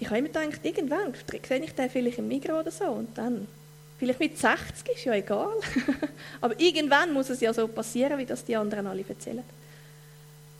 Ich 0.01 0.07
habe 0.09 0.19
immer 0.19 0.29
gedacht, 0.29 0.61
irgendwann 0.65 1.15
sehe 1.15 1.65
ich 1.65 1.73
den 1.73 1.91
vielleicht 1.91 2.19
im 2.19 2.27
Mikro 2.27 2.59
oder 2.59 2.71
so 2.73 2.85
und 2.85 3.17
dann, 3.17 3.47
vielleicht 3.99 4.21
mit 4.21 4.39
60 4.39 4.89
ist 4.95 5.05
ja 5.05 5.15
egal, 5.15 5.53
aber 6.41 6.59
irgendwann 6.59 7.13
muss 7.13 7.31
es 7.31 7.41
ja 7.41 7.53
so 7.53 7.69
passieren, 7.69 8.19
wie 8.19 8.27
das 8.27 8.45
die 8.45 8.57
anderen 8.57 8.87
alle 8.89 9.05
erzählen. 9.09 9.45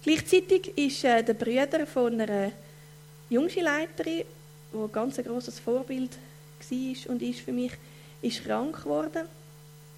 Gleichzeitig 0.03 0.77
ist 0.77 1.05
äh, 1.05 1.23
der 1.23 1.35
Bruder 1.35 1.87
von 1.87 2.21
einer 2.21 2.53
Jungschulleiterin, 3.31 4.25
die 4.73 4.77
ein 4.77 4.93
ganz 4.93 5.17
großes 5.17 5.59
Vorbild 5.61 6.11
war 6.13 7.13
und 7.13 7.23
ist 7.23 7.41
für 7.41 7.53
mich, 7.53 7.73
ist 8.23 8.45
krank 8.45 8.83
geworden, 8.83 9.27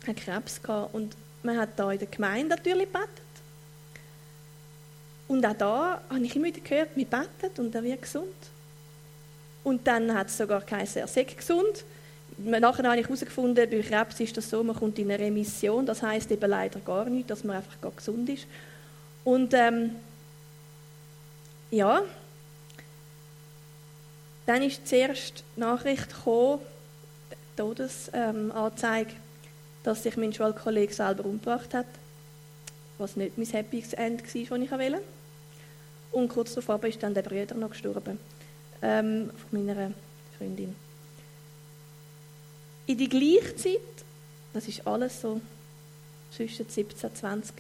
hat 0.07 0.17
Krebs 0.17 0.63
gehabt 0.63 0.95
und 0.95 1.15
man 1.43 1.59
hat 1.59 1.71
da 1.77 1.91
in 1.93 1.99
der 1.99 2.09
Gemeinde 2.09 2.57
natürlich 2.57 2.87
gebetet. 2.87 3.09
Und 5.29 5.47
auch 5.47 5.57
da 5.57 6.01
habe 6.11 6.25
ich 6.25 6.35
immer 6.35 6.47
wieder 6.47 6.61
gehört, 6.61 6.89
wir 6.97 7.07
beten 7.07 7.61
und 7.61 7.75
er 7.75 7.85
wird 7.85 8.03
gesund. 8.03 8.35
Und 9.63 9.87
dann 9.87 10.13
hat 10.13 10.29
es 10.29 10.37
sogar 10.37 10.61
geheißen, 10.61 11.03
er 11.03 11.07
sei 11.07 11.25
gesund. 11.25 11.85
Nachher 12.39 12.85
habe 12.85 12.99
ich 12.99 13.07
herausgefunden, 13.07 13.71
bei 13.71 13.81
Krebs 13.81 14.19
ist 14.21 14.37
das 14.37 14.49
so, 14.49 14.65
man 14.65 14.75
kommt 14.75 14.99
in 14.99 15.11
eine 15.11 15.23
Remission, 15.23 15.85
das 15.85 16.03
heißt 16.03 16.31
eben 16.31 16.51
leider 16.51 16.81
gar 16.81 17.05
nicht, 17.05 17.31
dass 17.31 17.45
man 17.45 17.57
einfach 17.57 17.81
gar 17.81 17.93
gesund 17.93 18.29
ist. 18.29 18.47
Und 19.25 19.53
ähm, 19.55 19.97
ja, 21.71 22.03
dann 24.47 24.63
ist 24.63 24.87
zuerst 24.87 25.45
die 25.57 25.61
Nachricht 25.61 26.09
gekommen, 26.09 26.61
die 27.31 27.57
Todesanzeige, 27.57 29.13
dass 29.85 30.03
sich 30.03 30.17
mein 30.17 30.33
Schulkollege 30.33 30.93
selber 30.93 31.25
umgebracht 31.25 31.73
hat, 31.75 31.87
was 32.99 33.17
nicht 33.17 33.39
mein 33.39 33.47
Happy 33.47 33.85
End 33.93 34.23
war, 34.23 34.27
das 34.27 34.35
ich 34.35 34.51
wollte. 34.51 35.03
Und 36.13 36.29
kurz 36.29 36.55
darauf 36.55 36.83
ist 36.85 37.03
dann 37.03 37.15
der 37.15 37.23
Bruder 37.23 37.55
noch 37.55 37.71
gestorben, 37.71 38.19
ähm, 38.83 39.31
von 39.49 39.67
meiner 39.67 39.93
Freundin. 40.37 40.75
In 42.87 42.99
die 42.99 43.09
gleiche 43.09 43.55
Zeit, 43.55 43.79
das 44.53 44.67
ist 44.67 44.85
alles 44.85 45.21
so 45.21 45.41
zwischen 46.35 46.69
17 46.69 47.09
und 47.09 47.17
20, 47.17 47.55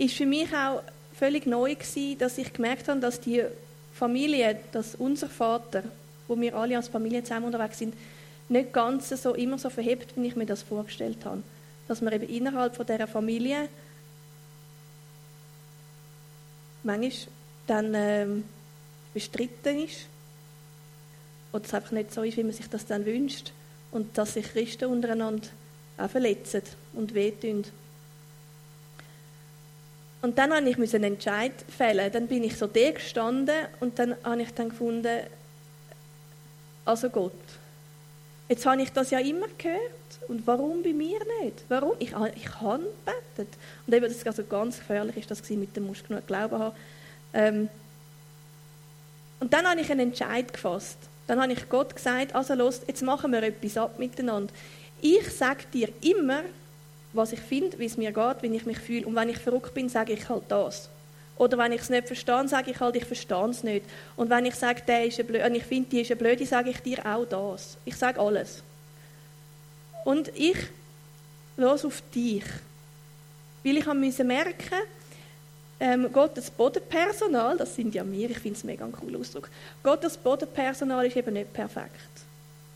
ist 0.00 0.14
für 0.14 0.26
mich 0.26 0.48
auch 0.54 0.82
völlig 1.14 1.46
neu 1.46 1.74
gewesen, 1.74 2.18
dass 2.18 2.38
ich 2.38 2.52
gemerkt 2.52 2.88
habe, 2.88 3.00
dass 3.00 3.20
die 3.20 3.44
Familie, 3.94 4.58
dass 4.72 4.94
unser 4.94 5.28
Vater, 5.28 5.82
wo 6.26 6.40
wir 6.40 6.56
alle 6.56 6.76
als 6.76 6.88
Familie 6.88 7.22
zusammen 7.22 7.46
unterwegs 7.46 7.78
sind, 7.78 7.94
nicht 8.48 8.72
ganz 8.72 9.10
so 9.10 9.34
immer 9.34 9.58
so 9.58 9.68
verhebt, 9.68 10.14
wie 10.16 10.26
ich 10.26 10.36
mir 10.36 10.46
das 10.46 10.62
vorgestellt 10.62 11.18
habe. 11.24 11.42
Dass 11.86 12.00
man 12.00 12.14
eben 12.14 12.28
innerhalb 12.28 12.74
von 12.74 12.86
dieser 12.86 13.06
Familie 13.06 13.68
manchmal 16.82 17.12
dann 17.66 17.94
ähm, 17.94 18.44
bestritten 19.12 19.84
ist 19.84 20.06
oder 21.52 21.64
es 21.64 21.74
einfach 21.74 21.92
nicht 21.92 22.12
so 22.12 22.22
ist, 22.22 22.38
wie 22.38 22.42
man 22.42 22.52
sich 22.52 22.68
das 22.68 22.86
dann 22.86 23.04
wünscht 23.04 23.52
und 23.92 24.16
dass 24.16 24.34
sich 24.34 24.46
Christen 24.46 24.86
untereinander 24.86 25.46
auch 25.98 26.08
verletzen 26.08 26.62
und 26.94 27.12
wehtun. 27.12 27.64
Und 30.22 30.36
dann 30.38 30.50
musste 30.50 30.82
ich 30.82 30.94
einen 30.94 31.14
Entscheid 31.14 31.52
fällen. 31.68 32.12
Dann 32.12 32.26
bin 32.26 32.44
ich 32.44 32.56
so 32.56 32.66
da 32.66 32.90
gestanden 32.90 33.56
und 33.80 33.98
dann 33.98 34.16
habe 34.22 34.42
ich 34.42 34.52
dann 34.52 34.68
gefunden, 34.68 35.20
also 36.84 37.08
Gott, 37.08 37.32
jetzt 38.48 38.66
habe 38.66 38.82
ich 38.82 38.92
das 38.92 39.10
ja 39.10 39.18
immer 39.20 39.46
gehört. 39.56 39.80
Und 40.28 40.46
warum 40.46 40.82
bei 40.82 40.92
mir 40.92 41.20
nicht? 41.42 41.64
Warum? 41.68 41.92
Ich, 41.98 42.12
ich 42.34 42.60
habe 42.60 42.82
gebetet. 43.06 43.56
Und 43.86 43.94
eben, 43.94 44.06
das 44.06 44.26
also 44.26 44.44
ganz 44.44 44.78
gefährlich 44.78 45.16
ist 45.16 45.30
das 45.30 45.48
mit 45.50 45.74
dem 45.76 45.86
musst 45.86 46.06
genug 46.06 46.26
Glauben 46.26 46.58
haben. 46.58 46.76
Ähm, 47.32 47.68
und 49.38 49.52
dann 49.52 49.66
habe 49.66 49.80
ich 49.80 49.90
einen 49.90 50.08
Entscheid 50.10 50.52
gefasst. 50.52 50.98
Dann 51.26 51.40
habe 51.40 51.52
ich 51.52 51.68
Gott 51.68 51.94
gesagt, 51.94 52.34
also 52.34 52.54
los, 52.54 52.80
jetzt 52.86 53.02
machen 53.02 53.32
wir 53.32 53.42
etwas 53.42 53.76
ab 53.76 53.98
miteinander. 53.98 54.52
Ich 55.00 55.30
sage 55.30 55.64
dir 55.72 55.88
immer, 56.02 56.42
was 57.12 57.32
ich 57.32 57.40
finde, 57.40 57.78
wie 57.78 57.86
es 57.86 57.96
mir 57.96 58.12
geht, 58.12 58.42
wie 58.42 58.54
ich 58.54 58.66
mich 58.66 58.78
fühle. 58.78 59.06
Und 59.06 59.14
wenn 59.16 59.28
ich 59.28 59.38
verrückt 59.38 59.74
bin, 59.74 59.88
sage 59.88 60.12
ich 60.12 60.28
halt 60.28 60.44
das. 60.48 60.88
Oder 61.36 61.56
wenn 61.58 61.72
ich 61.72 61.80
es 61.80 61.90
nicht 61.90 62.06
verstehe, 62.06 62.46
sage 62.48 62.70
ich 62.70 62.80
halt, 62.80 62.96
ich 62.96 63.04
verstehe 63.04 63.48
es 63.48 63.62
nicht. 63.62 63.86
Und 64.16 64.28
wenn 64.28 64.44
ich 64.44 64.54
sage, 64.54 64.82
der 64.86 65.06
ist 65.06 65.26
blöd, 65.26 65.44
und 65.44 65.54
ich 65.54 65.64
finde, 65.64 65.88
die 65.88 66.00
ist 66.02 66.10
eine 66.10 66.18
Blöde, 66.20 66.44
sage 66.46 66.70
ich 66.70 66.80
dir 66.80 66.98
auch 67.04 67.24
das. 67.24 67.78
Ich 67.84 67.96
sage 67.96 68.20
alles. 68.20 68.62
Und 70.04 70.28
ich 70.36 70.56
los 71.56 71.84
auf 71.84 72.02
dich. 72.14 72.44
Weil 73.64 73.78
ich 73.78 73.86
musste 73.86 74.24
merken, 74.24 74.82
ähm, 75.80 76.12
Gottes 76.12 76.50
Bodenpersonal, 76.50 77.56
das 77.56 77.74
sind 77.74 77.94
ja 77.94 78.04
wir, 78.10 78.30
ich 78.30 78.38
finde 78.38 78.58
es 78.58 78.64
mega 78.64 78.84
ein 78.84 78.92
cooler 78.92 79.18
Ausdruck, 79.18 79.48
Gottes 79.82 80.16
Bodenpersonal 80.18 81.06
ist 81.06 81.16
eben 81.16 81.32
nicht 81.32 81.52
perfekt. 81.54 81.90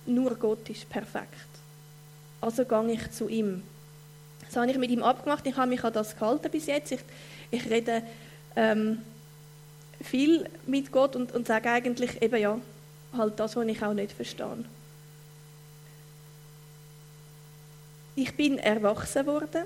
Nur 0.07 0.35
Gott 0.37 0.69
ist 0.71 0.89
perfekt. 0.89 1.29
Also 2.41 2.65
gehe 2.65 2.93
ich 2.93 3.11
zu 3.11 3.29
ihm. 3.29 3.63
Das 4.55 4.63
habe 4.63 4.71
ich 4.71 4.79
mit 4.79 4.91
ihm 4.93 5.03
abgemacht, 5.03 5.45
ich 5.49 5.57
habe 5.57 5.69
mich 5.69 5.83
an 5.83 5.93
das 5.93 6.15
gehalten 6.15 6.49
bis 6.49 6.67
jetzt. 6.67 6.93
Ich, 6.93 7.01
ich 7.51 7.69
rede 7.69 8.05
ähm, 8.55 9.03
viel 10.01 10.49
mit 10.65 10.93
Gott 10.93 11.17
und, 11.17 11.33
und 11.33 11.49
sage 11.49 11.73
eigentlich 11.73 12.23
eben 12.23 12.41
ja, 12.41 12.61
halt 13.17 13.41
das, 13.41 13.57
was 13.57 13.67
ich 13.67 13.83
auch 13.83 13.95
nicht 13.95 14.13
verstehe. 14.13 14.65
Ich 18.15 18.33
bin 18.37 18.59
erwachsen 18.59 19.27
worden. 19.27 19.65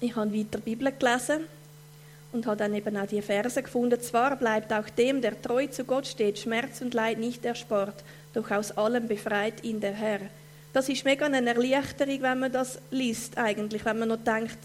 Ich 0.00 0.14
habe 0.14 0.38
weiter 0.38 0.58
Bibel 0.58 0.92
gelesen 0.92 1.44
und 2.32 2.44
habe 2.44 2.58
dann 2.58 2.74
eben 2.74 2.94
auch 2.98 3.06
die 3.06 3.22
Verse 3.22 3.62
gefunden. 3.62 3.98
Zwar 3.98 4.36
bleibt 4.36 4.74
auch 4.74 4.90
dem, 4.90 5.22
der 5.22 5.40
treu 5.40 5.68
zu 5.68 5.84
Gott 5.84 6.06
steht, 6.06 6.38
Schmerz 6.38 6.82
und 6.82 6.92
Leid 6.92 7.16
nicht 7.16 7.42
erspart, 7.46 8.04
doch 8.34 8.50
aus 8.50 8.72
allem 8.72 9.08
befreit 9.08 9.64
ihn 9.64 9.80
der 9.80 9.94
Herr. 9.94 10.20
Das 10.74 10.88
ist 10.88 11.04
mega 11.04 11.24
eine 11.24 11.46
Erleichterung, 11.46 12.20
wenn 12.20 12.40
man 12.40 12.52
das 12.52 12.80
liest, 12.90 13.38
eigentlich, 13.38 13.84
wenn 13.84 14.00
man 14.00 14.08
noch 14.08 14.24
denkt, 14.24 14.58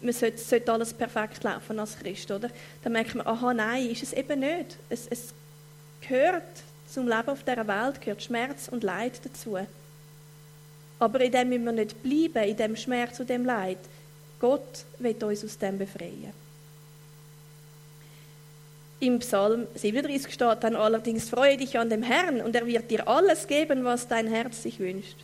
man 0.00 0.12
sollte, 0.12 0.38
sollte 0.38 0.72
alles 0.72 0.94
perfekt 0.94 1.42
laufen 1.42 1.80
als 1.80 1.98
Christ, 1.98 2.30
oder? 2.30 2.48
Dann 2.84 2.92
merkt 2.92 3.16
man, 3.16 3.26
aha, 3.26 3.52
nein, 3.52 3.90
ist 3.90 4.04
es 4.04 4.12
eben 4.12 4.38
nicht. 4.38 4.76
Es, 4.88 5.08
es 5.08 5.34
gehört 6.00 6.44
zum 6.88 7.08
Leben 7.08 7.28
auf 7.28 7.42
dieser 7.42 7.66
Welt, 7.66 8.00
gehört 8.00 8.22
Schmerz 8.22 8.68
und 8.68 8.84
Leid 8.84 9.20
dazu. 9.24 9.58
Aber 11.00 11.20
in 11.20 11.32
dem 11.32 11.48
müssen 11.48 11.64
wir 11.64 11.72
nicht 11.72 12.02
bleiben, 12.04 12.48
in 12.48 12.56
dem 12.56 12.76
Schmerz 12.76 13.18
und 13.18 13.28
dem 13.28 13.44
Leid. 13.44 13.78
Gott 14.38 14.84
wird 15.00 15.20
uns 15.24 15.44
aus 15.44 15.58
dem 15.58 15.76
befreien. 15.76 16.32
Im 19.00 19.18
Psalm 19.18 19.66
37 19.74 20.32
steht 20.32 20.62
dann 20.62 20.76
allerdings, 20.76 21.28
freue 21.28 21.56
dich 21.56 21.76
an 21.76 21.90
dem 21.90 22.04
Herrn 22.04 22.40
und 22.40 22.54
er 22.54 22.64
wird 22.64 22.92
dir 22.92 23.08
alles 23.08 23.48
geben, 23.48 23.84
was 23.84 24.06
dein 24.06 24.28
Herz 24.28 24.62
sich 24.62 24.78
wünscht. 24.78 25.16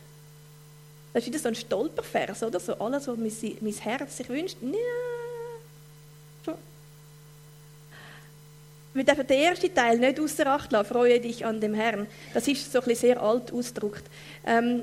Das 1.15 1.23
ist 1.23 1.29
wieder 1.29 1.39
so 1.39 1.47
ein 1.47 1.55
Stolpervers, 1.55 2.43
oder? 2.43 2.59
So 2.59 2.73
alles, 2.73 3.07
was 3.07 3.17
mein 3.17 3.73
Herz 3.73 4.17
sich 4.17 4.27
wünscht. 4.27 4.57
Ja. 4.61 6.53
Wir 8.93 9.03
dürfen 9.05 9.25
den 9.25 9.39
ersten 9.39 9.73
Teil 9.73 9.97
nicht 9.97 10.19
außer 10.19 10.45
Acht 10.47 10.73
lassen, 10.73 10.89
freue 10.89 11.21
dich 11.21 11.45
an 11.45 11.61
dem 11.61 11.73
Herrn. 11.73 12.07
Das 12.33 12.45
ist 12.49 12.69
so 12.69 12.79
ein 12.79 12.83
bisschen 12.83 13.07
sehr 13.07 13.21
alt 13.21 13.53
ausgedrückt. 13.53 14.03
Ähm, 14.45 14.81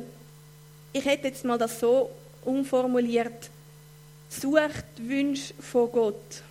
ich 0.94 1.04
hätte 1.04 1.28
jetzt 1.28 1.44
mal 1.44 1.58
das 1.58 1.78
so 1.78 2.10
umformuliert, 2.46 3.50
sucht 4.30 4.86
Wünsche 4.96 5.52
von 5.60 5.92
Gott 5.92 6.42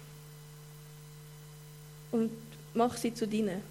und 2.11 2.31
mach 2.75 2.97
sie 2.97 3.15
zu 3.15 3.27
deinen. 3.27 3.63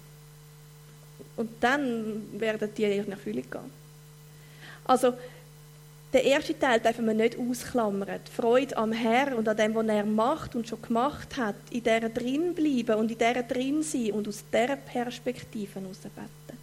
Und 1.37 1.51
dann 1.61 2.37
werden 2.37 2.69
die 2.75 2.83
in 2.83 3.09
Erfüllung 3.09 3.49
gehen. 3.49 3.71
Also, 4.83 5.13
der 6.13 6.23
erste 6.23 6.57
Teil 6.57 6.79
dürfen 6.79 7.05
wir 7.05 7.13
nicht 7.13 7.37
ausklammern. 7.37 8.19
Die 8.27 8.31
Freude 8.31 8.75
am 8.77 8.91
Herrn 8.91 9.33
und 9.33 9.47
an 9.47 9.57
dem, 9.57 9.75
was 9.75 9.87
er 9.87 10.05
macht 10.05 10.55
und 10.55 10.67
schon 10.67 10.81
gemacht 10.81 11.37
hat, 11.37 11.55
in 11.71 11.83
der 11.83 12.09
drin 12.09 12.53
bleiben 12.53 12.99
und 12.99 13.11
in 13.11 13.17
der 13.17 13.43
drin 13.43 13.81
sein 13.83 14.11
und 14.11 14.27
aus 14.27 14.43
dieser 14.51 14.75
Perspektive 14.75 15.79
beten. 15.79 16.59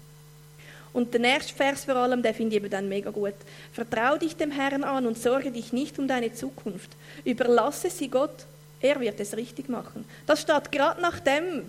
Und 0.93 1.13
der 1.13 1.21
nächste 1.21 1.55
Vers 1.55 1.85
vor 1.85 1.97
allem, 1.97 2.23
der 2.23 2.35
finde 2.35 2.57
ich 2.57 2.63
eben 2.63 2.71
dann 2.71 2.89
mega 2.89 3.11
gut. 3.11 3.35
Vertrau 3.73 4.17
dich 4.17 4.37
dem 4.37 4.51
Herrn 4.51 4.85
an 4.85 5.07
und 5.07 5.19
sorge 5.19 5.51
dich 5.51 5.73
nicht 5.73 5.99
um 5.99 6.09
deine 6.09 6.33
Zukunft. 6.33 6.91
Überlasse 7.25 7.91
sie 7.91 8.09
Gott 8.09 8.47
er 8.81 9.01
wird 9.01 9.19
es 9.21 9.37
richtig 9.37 9.69
machen. 9.69 10.05
Das 10.27 10.43
steht 10.43 10.71
gerade 10.71 11.01
nach 11.01 11.21
dem, 11.21 11.65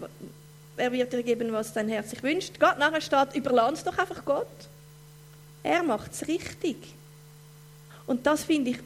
er 0.77 0.91
wird 0.91 1.11
dir 1.11 1.23
geben, 1.23 1.51
was 1.51 1.73
dein 1.73 1.89
Herz 1.89 2.11
sich 2.11 2.21
wünscht. 2.21 2.59
Gerade 2.59 2.79
nachher 2.79 3.01
steht, 3.01 3.35
überlass 3.35 3.83
doch 3.83 3.97
einfach 3.97 4.23
Gott. 4.23 4.47
Er 5.63 5.83
macht 5.83 6.11
es 6.13 6.27
richtig. 6.27 6.77
Und 8.09 8.25
das 8.25 8.43
finde 8.43 8.71
ich 8.71 8.79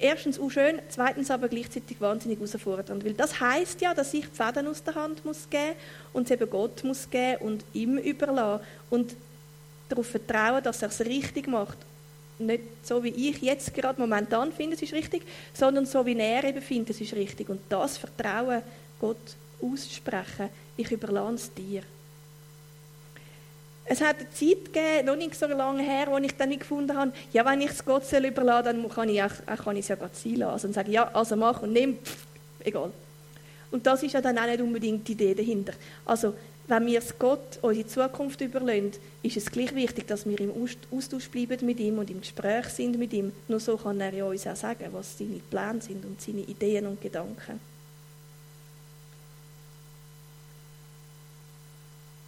erstens 0.00 0.40
auch 0.40 0.50
schön, 0.50 0.80
zweitens 0.88 1.30
aber 1.30 1.48
gleichzeitig 1.48 2.00
wahnsinnig 2.00 2.40
herausfordernd. 2.40 3.04
Weil 3.04 3.14
das 3.14 3.38
heißt 3.38 3.80
ja, 3.80 3.94
dass 3.94 4.12
ich 4.12 4.26
die 4.26 4.36
Fäden 4.36 4.66
aus 4.66 4.82
der 4.82 4.96
Hand 4.96 5.24
muss 5.24 5.48
geben 5.48 5.76
und 6.12 6.24
es 6.24 6.32
eben 6.32 6.50
Gott 6.50 6.82
muss 6.82 7.08
geben 7.08 7.42
und 7.42 7.64
ihm 7.72 7.96
überlassen 7.96 8.64
und 8.90 9.14
darauf 9.88 10.06
vertrauen, 10.08 10.64
dass 10.64 10.82
er 10.82 10.88
es 10.88 11.00
richtig 11.00 11.46
macht 11.46 11.78
nicht 12.40 12.62
so, 12.82 13.02
wie 13.02 13.30
ich 13.30 13.40
jetzt 13.42 13.74
gerade 13.74 14.00
momentan 14.00 14.52
finde, 14.52 14.76
es 14.76 14.82
ist 14.82 14.92
richtig, 14.92 15.22
sondern 15.52 15.86
so, 15.86 16.04
wie 16.06 16.16
er 16.16 16.44
eben 16.44 16.62
findet, 16.62 16.90
es 16.90 17.00
ist 17.00 17.14
richtig. 17.14 17.48
Und 17.48 17.60
das 17.68 17.98
Vertrauen 17.98 18.62
Gott 19.00 19.16
aussprechen, 19.60 20.48
ich 20.76 20.90
überlasse 20.90 21.34
es 21.34 21.54
dir. 21.54 21.82
Es 23.90 24.02
hat 24.02 24.16
eine 24.18 24.30
Zeit 24.30 24.66
gegeben, 24.66 25.06
noch 25.06 25.16
nicht 25.16 25.34
so 25.34 25.46
lange 25.46 25.82
her, 25.82 26.08
wo 26.10 26.18
ich 26.18 26.36
dann 26.36 26.50
nicht 26.50 26.60
gefunden 26.60 26.94
habe, 26.94 27.12
ja, 27.32 27.44
wenn 27.46 27.62
ich 27.62 27.70
es 27.70 27.84
Gott 27.84 28.04
soll 28.04 28.26
überlassen 28.26 28.82
dann 28.82 28.88
kann 28.90 29.08
ich, 29.08 29.22
auch, 29.22 29.64
kann 29.64 29.76
ich 29.76 29.84
es 29.84 29.88
ja 29.88 29.96
Gott 29.96 30.14
sein 30.14 30.36
lassen 30.36 30.66
und 30.66 30.72
sagen, 30.74 30.92
ja, 30.92 31.08
also 31.14 31.36
mach 31.36 31.62
und 31.62 31.72
nimm, 31.72 31.96
pff, 31.96 32.26
egal. 32.60 32.92
Und 33.70 33.86
das 33.86 34.02
ist 34.02 34.12
ja 34.12 34.20
dann 34.20 34.38
auch 34.38 34.46
nicht 34.46 34.60
unbedingt 34.60 35.08
die 35.08 35.12
Idee 35.12 35.34
dahinter. 35.34 35.72
Also, 36.04 36.34
wenn 36.66 36.84
wir 36.84 36.98
es 36.98 37.18
Gott 37.18 37.58
unsere 37.62 37.86
Zukunft 37.86 38.42
überlassen, 38.42 38.92
ist 39.22 39.38
es 39.38 39.50
gleich 39.50 39.74
wichtig, 39.74 40.06
dass 40.06 40.28
wir 40.28 40.38
im 40.38 40.52
Austausch 40.90 41.28
bleiben 41.30 41.64
mit 41.64 41.80
ihm 41.80 41.98
und 41.98 42.10
im 42.10 42.20
Gespräch 42.20 42.66
sind 42.66 42.98
mit 42.98 43.14
ihm. 43.14 43.32
Nur 43.48 43.58
so 43.58 43.78
kann 43.78 44.00
er 44.02 44.12
ja 44.12 44.24
uns 44.24 44.46
auch 44.46 44.54
sagen, 44.54 44.86
was 44.92 45.16
seine 45.16 45.40
Pläne 45.50 45.80
sind 45.80 46.04
und 46.04 46.20
seine 46.20 46.40
Ideen 46.40 46.86
und 46.86 47.00
Gedanken. 47.00 47.58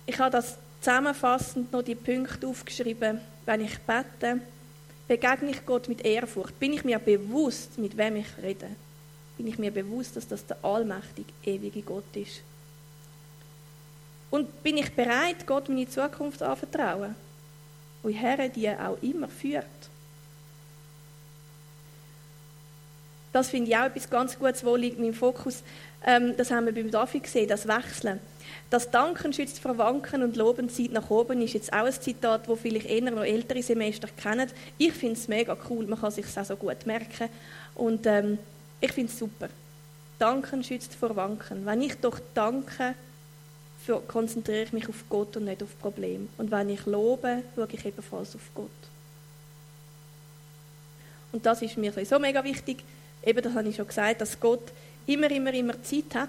Ich 0.06 0.18
habe 0.18 0.30
das 0.30 0.56
zusammenfassend 0.80 1.72
noch 1.72 1.82
die 1.82 1.94
Punkte 1.94 2.46
aufgeschrieben, 2.46 3.20
wenn 3.46 3.60
ich 3.60 3.78
bete, 3.78 4.40
begegne 5.06 5.50
ich 5.50 5.66
Gott 5.66 5.88
mit 5.88 6.04
Ehrfurcht, 6.04 6.58
bin 6.58 6.72
ich 6.72 6.84
mir 6.84 6.98
bewusst, 6.98 7.78
mit 7.78 7.96
wem 7.96 8.16
ich 8.16 8.28
rede, 8.42 8.68
bin 9.36 9.46
ich 9.46 9.58
mir 9.58 9.70
bewusst, 9.70 10.16
dass 10.16 10.28
das 10.28 10.46
der 10.46 10.56
allmächtige, 10.62 11.32
ewige 11.44 11.82
Gott 11.82 12.04
ist 12.14 12.42
und 14.30 14.62
bin 14.62 14.76
ich 14.78 14.92
bereit, 14.94 15.46
Gott 15.46 15.68
meine 15.68 15.88
Zukunft 15.88 16.42
anvertrauen? 16.42 17.14
Und 18.02 18.12
Herr 18.12 18.48
die 18.48 18.70
auch 18.70 18.96
immer 19.02 19.28
führt. 19.28 19.66
Das 23.32 23.48
finde 23.48 23.70
ich 23.70 23.76
auch 23.76 23.84
etwas 23.84 24.10
ganz 24.10 24.38
Gutes, 24.38 24.64
wo 24.64 24.74
liegt 24.76 24.98
mein 24.98 25.14
Fokus. 25.14 25.62
Ähm, 26.04 26.36
das 26.36 26.50
haben 26.50 26.66
wir 26.66 26.74
beim 26.74 26.90
David 26.90 27.22
gesehen, 27.22 27.48
das 27.48 27.68
Wechseln. 27.68 28.18
Das 28.70 28.90
Danken 28.90 29.32
schützt 29.32 29.60
vor 29.60 29.76
Wanken 29.78 30.22
und 30.22 30.36
Loben 30.36 30.68
zieht 30.68 30.92
nach 30.92 31.10
oben, 31.10 31.42
ist 31.42 31.54
jetzt 31.54 31.72
auch 31.72 31.84
ein 31.84 31.92
Zitat, 31.92 32.48
wo 32.48 32.56
vielleicht 32.56 32.86
eher 32.86 33.10
noch 33.10 33.24
ältere 33.24 33.62
Semester 33.62 34.08
kennen. 34.16 34.48
Ich 34.78 34.92
finde 34.92 35.16
es 35.16 35.28
mega 35.28 35.56
cool, 35.68 35.86
man 35.86 36.00
kann 36.00 36.10
sich 36.10 36.26
auch 36.36 36.44
so 36.44 36.56
gut 36.56 36.86
merken. 36.86 37.28
Und 37.74 38.06
ähm, 38.06 38.38
ich 38.80 38.92
finde 38.92 39.12
es 39.12 39.18
super. 39.18 39.48
Danken 40.18 40.62
schützt 40.62 40.94
vor 40.94 41.16
Wanken. 41.16 41.66
Wenn 41.66 41.82
ich 41.82 41.96
doch 41.96 42.20
danke, 42.34 42.94
konzentriere 44.06 44.62
ich 44.62 44.72
mich 44.72 44.88
auf 44.88 45.04
Gott 45.08 45.36
und 45.36 45.44
nicht 45.44 45.62
auf 45.62 45.78
Probleme. 45.80 46.28
Und 46.38 46.50
wenn 46.50 46.68
ich 46.68 46.86
lobe, 46.86 47.42
schaue 47.54 47.68
ich 47.72 47.84
ebenfalls 47.84 48.34
auf 48.34 48.50
Gott. 48.54 48.68
Und 51.32 51.46
das 51.46 51.62
ist 51.62 51.76
mir 51.76 51.92
so 52.04 52.18
mega 52.18 52.42
wichtig, 52.44 52.84
eben 53.24 53.42
das 53.42 53.54
habe 53.54 53.68
ich 53.68 53.76
schon 53.76 53.86
gesagt, 53.86 54.20
dass 54.20 54.38
Gott 54.38 54.72
immer, 55.06 55.30
immer, 55.30 55.52
immer 55.52 55.82
Zeit 55.82 56.14
hat 56.14 56.28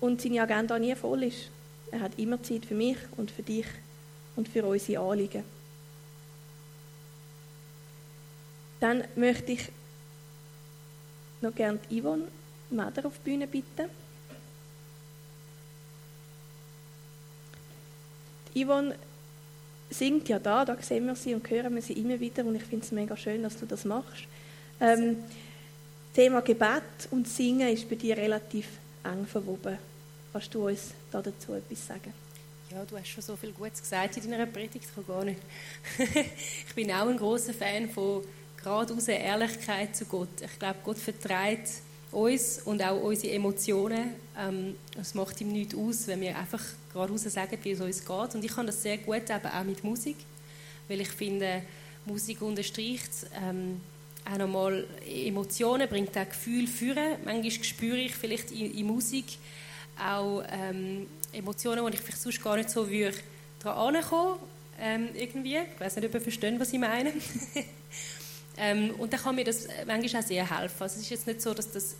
und 0.00 0.20
seine 0.20 0.42
Agenda 0.42 0.78
nie 0.78 0.94
voll 0.94 1.24
ist. 1.24 1.50
Er 1.90 2.00
hat 2.00 2.18
immer 2.18 2.42
Zeit 2.42 2.64
für 2.64 2.74
mich 2.74 2.96
und 3.16 3.30
für 3.30 3.42
dich 3.42 3.66
und 4.36 4.48
für 4.48 4.64
unsere 4.64 5.02
Anliegen. 5.02 5.44
Dann 8.80 9.04
möchte 9.14 9.52
ich 9.52 9.68
noch 11.40 11.54
gerne 11.54 11.78
Yvonne 11.90 12.28
Meder 12.70 13.04
auf 13.04 13.18
die 13.18 13.30
Bühne 13.30 13.46
bitten. 13.46 13.90
Yvonne 18.54 18.94
singt 19.90 20.28
ja 20.28 20.38
da, 20.38 20.64
da 20.64 20.80
sehen 20.80 21.06
wir 21.06 21.16
sie 21.16 21.34
und 21.34 21.48
hören 21.50 21.74
wir 21.74 21.82
sie 21.82 21.94
immer 21.94 22.18
wieder 22.20 22.44
und 22.44 22.54
ich 22.54 22.62
finde 22.62 22.84
es 22.84 22.92
mega 22.92 23.16
schön, 23.16 23.42
dass 23.42 23.58
du 23.58 23.66
das 23.66 23.84
machst. 23.84 24.24
Ähm, 24.80 25.16
Thema 26.14 26.42
Gebet 26.42 27.08
und 27.12 27.28
Singen 27.28 27.68
ist 27.68 27.88
bei 27.88 27.94
dir 27.94 28.16
relativ 28.16 28.66
eng 29.04 29.24
verwoben. 29.26 29.78
Kannst 30.32 30.52
du 30.52 30.66
uns 30.66 30.92
da 31.10 31.22
dazu 31.22 31.54
etwas 31.54 31.86
sagen? 31.86 32.12
Ja, 32.68 32.84
du 32.84 32.98
hast 32.98 33.08
schon 33.08 33.22
so 33.22 33.36
viel 33.36 33.52
Gutes 33.52 33.80
gesagt 33.80 34.16
in 34.16 34.30
deiner 34.30 34.46
Predigt, 34.46 34.86
ich 34.96 35.06
gar 35.06 35.24
nicht. 35.24 35.40
ich 35.98 36.74
bin 36.74 36.90
auch 36.90 37.06
ein 37.06 37.16
großer 37.16 37.54
Fan 37.54 37.88
von 37.90 38.24
geradeaus 38.56 39.06
Ehrlichkeit 39.06 39.94
zu 39.94 40.04
Gott. 40.04 40.28
Ich 40.40 40.58
glaube, 40.58 40.78
Gott 40.84 40.98
vertreibt 40.98 41.68
uns 42.10 42.60
und 42.64 42.82
auch 42.82 43.00
unsere 43.00 43.32
Emotionen. 43.34 44.14
Ähm, 44.36 44.74
es 45.00 45.14
macht 45.14 45.40
ihm 45.40 45.52
nichts 45.52 45.76
aus, 45.76 46.08
wenn 46.08 46.22
wir 46.22 46.36
einfach 46.36 46.62
geradeaus 46.92 47.22
sagen, 47.22 47.56
wie 47.62 47.70
es 47.70 47.80
uns 47.80 48.04
geht. 48.04 48.34
Und 48.34 48.44
ich 48.44 48.52
kann 48.52 48.66
das 48.66 48.82
sehr 48.82 48.98
gut 48.98 49.30
eben 49.30 49.46
auch 49.46 49.64
mit 49.64 49.84
Musik, 49.84 50.16
weil 50.88 51.00
ich 51.00 51.10
finde, 51.10 51.62
Musik 52.04 52.42
unterstreicht 52.42 53.10
ähm, 53.40 53.80
auch 54.24 54.38
nochmal 54.38 54.86
Emotionen, 55.06 55.88
bringt 55.88 56.16
auch 56.16 56.28
Gefühle 56.28 56.66
führen. 56.66 57.16
Manchmal 57.24 57.64
spüre 57.64 57.98
ich 57.98 58.14
vielleicht 58.14 58.50
in, 58.50 58.74
in 58.74 58.86
Musik 58.86 59.26
auch 59.98 60.42
ähm, 60.50 61.06
Emotionen, 61.32 61.84
die 61.86 61.94
ich 61.94 62.00
vielleicht 62.00 62.22
sonst 62.22 62.42
gar 62.42 62.56
nicht 62.56 62.70
so 62.70 62.88
würde 62.88 63.16
daran 63.62 63.96
ankommen 63.96 64.38
ähm, 64.80 65.08
irgendwie. 65.14 65.58
Ich 65.58 65.80
weiß 65.80 65.96
nicht, 65.96 66.06
ob 66.06 66.14
ihr 66.14 66.20
versteht, 66.20 66.58
was 66.58 66.72
ich 66.72 66.78
meine. 66.78 67.12
ähm, 68.56 68.94
und 68.98 69.12
dann 69.12 69.20
kann 69.20 69.34
mir 69.34 69.44
das 69.44 69.68
manchmal 69.86 70.22
auch 70.22 70.26
sehr 70.26 70.58
helfen. 70.58 70.82
Also 70.82 70.96
es 70.96 71.02
ist 71.02 71.10
jetzt 71.10 71.26
nicht 71.26 71.42
so, 71.42 71.52
dass 71.52 71.70
das 71.70 71.96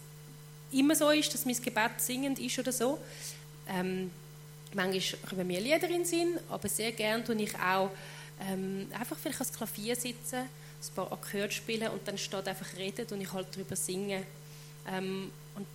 immer 0.72 0.94
so 0.94 1.10
ist, 1.10 1.32
dass 1.34 1.44
mein 1.44 1.60
Gebet 1.60 1.90
singend 1.98 2.38
ist 2.38 2.58
oder 2.58 2.72
so. 2.72 2.98
Ähm, 3.68 4.10
manchmal 4.74 5.20
kommen 5.28 5.46
mir 5.46 5.60
Lieder 5.60 5.88
in 5.88 5.92
den 5.92 6.04
Sinn, 6.04 6.38
aber 6.48 6.68
sehr 6.68 6.92
gerne 6.92 7.22
tue 7.24 7.40
ich 7.42 7.54
auch 7.56 7.90
ähm, 8.40 8.88
einfach 8.98 9.18
vielleicht 9.18 9.40
ans 9.40 9.52
Klavier 9.52 9.96
sitzen, 9.96 10.48
ein 10.82 10.94
paar 10.94 11.12
Akkorde 11.12 11.50
spielen 11.50 11.88
und 11.88 12.06
dann 12.06 12.18
steht 12.18 12.48
einfach 12.48 12.76
reden 12.76 13.06
und 13.10 13.20
ich 13.20 13.32
halt 13.32 13.48
darüber 13.52 13.76
singen. 13.76 14.24
Ähm, 14.88 15.30
und 15.56 15.66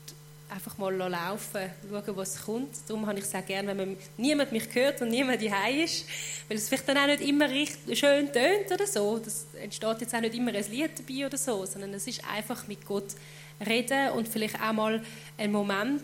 einfach 0.49 0.77
mal 0.77 0.95
laufen, 0.95 1.69
schauen, 1.89 2.17
was 2.17 2.43
kommt. 2.43 2.75
Darum 2.87 3.05
habe 3.07 3.19
ich 3.19 3.25
sehr 3.25 3.41
gerne, 3.41 3.69
wenn 3.69 3.77
man, 3.77 3.97
niemand 4.17 4.51
mich 4.51 4.73
hört 4.73 5.01
und 5.01 5.09
niemand 5.09 5.43
daheim 5.43 5.79
ist, 5.79 6.05
weil 6.47 6.57
es 6.57 6.67
vielleicht 6.67 6.87
dann 6.87 6.97
auch 6.97 7.07
nicht 7.07 7.21
immer 7.21 7.49
richtig 7.49 7.99
schön 7.99 8.31
tönt 8.31 8.71
oder 8.71 8.85
so. 8.85 9.19
Das 9.19 9.47
entsteht 9.61 10.01
jetzt 10.01 10.15
auch 10.15 10.21
nicht 10.21 10.35
immer 10.35 10.53
ein 10.53 10.71
Lied 10.71 10.91
dabei 10.97 11.25
oder 11.25 11.37
so, 11.37 11.65
sondern 11.65 11.93
es 11.93 12.07
ist 12.07 12.21
einfach 12.29 12.67
mit 12.67 12.85
Gott 12.85 13.15
reden 13.65 14.11
und 14.11 14.27
vielleicht 14.27 14.61
auch 14.61 14.73
mal 14.73 15.03
einen 15.37 15.53
Moment 15.53 16.03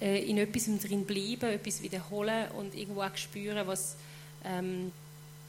äh, 0.00 0.22
in 0.24 0.38
etwas 0.38 0.64
drin 0.80 1.04
bleiben, 1.04 1.50
etwas 1.50 1.82
wiederholen 1.82 2.50
und 2.52 2.74
irgendwo 2.74 3.02
auch 3.02 3.16
spüren, 3.16 3.66
was, 3.66 3.96
ähm, 4.44 4.92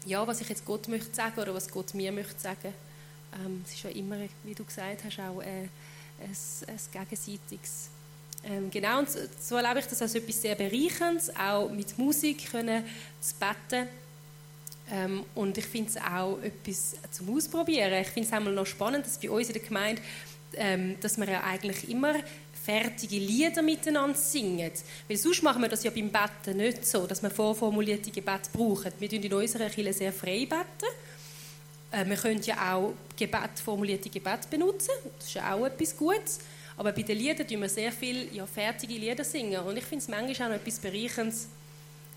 ja, 0.06 0.26
was 0.26 0.42
ich 0.42 0.50
jetzt 0.50 0.66
Gott 0.66 0.88
möchte 0.88 1.14
sagen 1.14 1.40
oder 1.40 1.54
was 1.54 1.70
Gott 1.70 1.94
mir 1.94 2.12
möchte 2.12 2.40
sagen. 2.40 2.74
Ähm, 3.44 3.64
es 3.66 3.74
ist 3.74 3.84
ja 3.84 3.90
immer, 3.90 4.18
wie 4.44 4.54
du 4.54 4.64
gesagt 4.64 5.04
hast, 5.04 5.20
auch 5.20 5.42
äh, 5.42 5.46
ein, 5.46 5.70
ein 6.28 6.80
gegenseitiges 6.92 7.90
ähm, 8.46 8.70
genau, 8.70 9.00
und 9.00 9.08
so 9.10 9.56
erlebe 9.56 9.80
ich 9.80 9.86
das 9.86 10.02
als 10.02 10.16
etwas 10.16 10.42
sehr 10.42 10.56
Bereicherndes, 10.56 11.34
auch 11.36 11.70
mit 11.70 11.98
Musik 11.98 12.52
können 12.52 12.84
zu 13.22 13.36
beten. 13.36 13.88
Ähm, 14.92 15.24
und 15.34 15.58
ich 15.58 15.66
finde 15.66 15.92
es 15.92 15.98
auch 15.98 16.38
etwas 16.42 16.96
zum 17.12 17.36
Ausprobieren. 17.36 17.94
Ich 18.02 18.10
finde 18.10 18.28
es 18.28 18.34
einmal 18.34 18.54
noch 18.54 18.66
spannend, 18.66 19.06
dass 19.06 19.18
bei 19.18 19.30
uns 19.30 19.48
in 19.48 19.54
der 19.54 19.62
Gemeinde, 19.62 20.02
ähm, 20.56 21.00
dass 21.00 21.18
wir 21.18 21.30
ja 21.30 21.42
eigentlich 21.42 21.90
immer 21.90 22.16
fertige 22.64 23.18
Lieder 23.18 23.62
miteinander 23.62 24.18
singen. 24.18 24.72
Weil 25.08 25.18
sonst 25.18 25.44
machen 25.44 25.62
wir 25.62 25.70
das 25.70 25.84
ja 25.84 25.92
beim 25.92 26.10
Betten 26.10 26.58
nicht 26.58 26.86
so, 26.86 27.06
dass 27.06 27.22
wir 27.22 27.30
vorformulierte 27.30 28.10
Gebete 28.10 28.50
brauchen. 28.54 28.92
Wir 29.00 29.10
tun 29.10 29.22
in 29.22 29.34
unserer 29.34 29.70
Kirche 29.70 29.94
sehr 29.94 30.14
frei 30.14 30.48
beten. 30.48 30.94
Äh, 31.92 32.06
wir 32.06 32.16
können 32.16 32.42
ja 32.42 32.76
auch 32.76 32.94
Gebet, 33.18 33.60
formulierte 33.64 34.10
Gebete 34.10 34.48
benutzen. 34.50 34.92
Das 35.18 35.28
ist 35.28 35.34
ja 35.34 35.54
auch 35.54 35.66
etwas 35.66 35.98
Gutes. 35.98 36.40
Aber 36.78 36.92
bei 36.94 37.04
den 37.04 37.18
Liedern 37.18 37.48
tun 37.48 37.62
wir 37.62 37.70
sehr 37.70 37.92
viel 37.92 38.34
ja, 38.34 38.46
fertige 38.46 38.94
Lieder 38.94 39.26
singen. 39.26 39.62
Und 39.62 39.78
ich 39.78 39.84
finde 39.84 40.04
es 40.04 40.08
manchmal 40.08 40.48
auch 40.48 40.54
noch 40.54 40.62
etwas 40.62 40.80
Bereicherndes, 40.80 41.48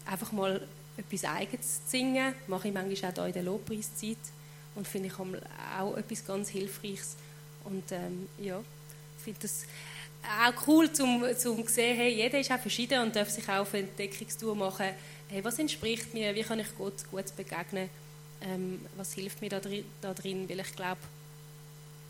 einfach 0.07 0.31
mal 0.33 0.67
etwas 0.97 1.25
Eigenes 1.25 1.85
zu 1.85 1.91
singen. 1.91 2.35
Das 2.39 2.49
mache 2.49 2.69
ich 2.69 2.75
manchmal 2.75 3.13
auch 3.19 3.27
in 3.27 3.33
der 3.33 3.43
Lobpreiszeit. 3.43 4.17
Und 4.77 4.87
finde 4.87 5.09
ich 5.09 5.19
auch 5.19 5.97
etwas 5.97 6.25
ganz 6.25 6.51
Hilfreiches. 6.51 7.17
Und 7.65 7.91
ähm, 7.91 8.29
ja, 8.39 8.63
finde 9.25 9.41
das 9.43 9.65
auch 10.27 10.67
cool, 10.67 10.91
um 11.01 11.25
zu 11.37 11.65
sehen, 11.67 11.97
hey, 11.97 12.15
jeder 12.15 12.39
ist 12.39 12.51
auch 12.51 12.59
verschieden 12.59 13.03
und 13.03 13.15
darf 13.15 13.31
sich 13.31 13.49
auch 13.49 13.61
auf 13.61 13.75
Entdeckungstour 13.75 14.55
machen. 14.55 14.91
Hey, 15.29 15.45
was 15.45 15.59
entspricht 15.59 16.12
mir? 16.15 16.35
Wie 16.35 16.43
kann 16.43 16.61
ich 16.61 16.77
Gott 16.77 17.09
gut 17.11 17.35
begegnen? 17.37 17.89
Ähm, 18.41 18.85
was 18.97 19.12
hilft 19.15 19.41
mir 19.41 19.51
da 19.51 19.61
drin, 19.61 19.85
da 20.01 20.12
drin? 20.15 20.49
Weil 20.49 20.61
ich 20.61 20.77
glaube, 20.77 21.01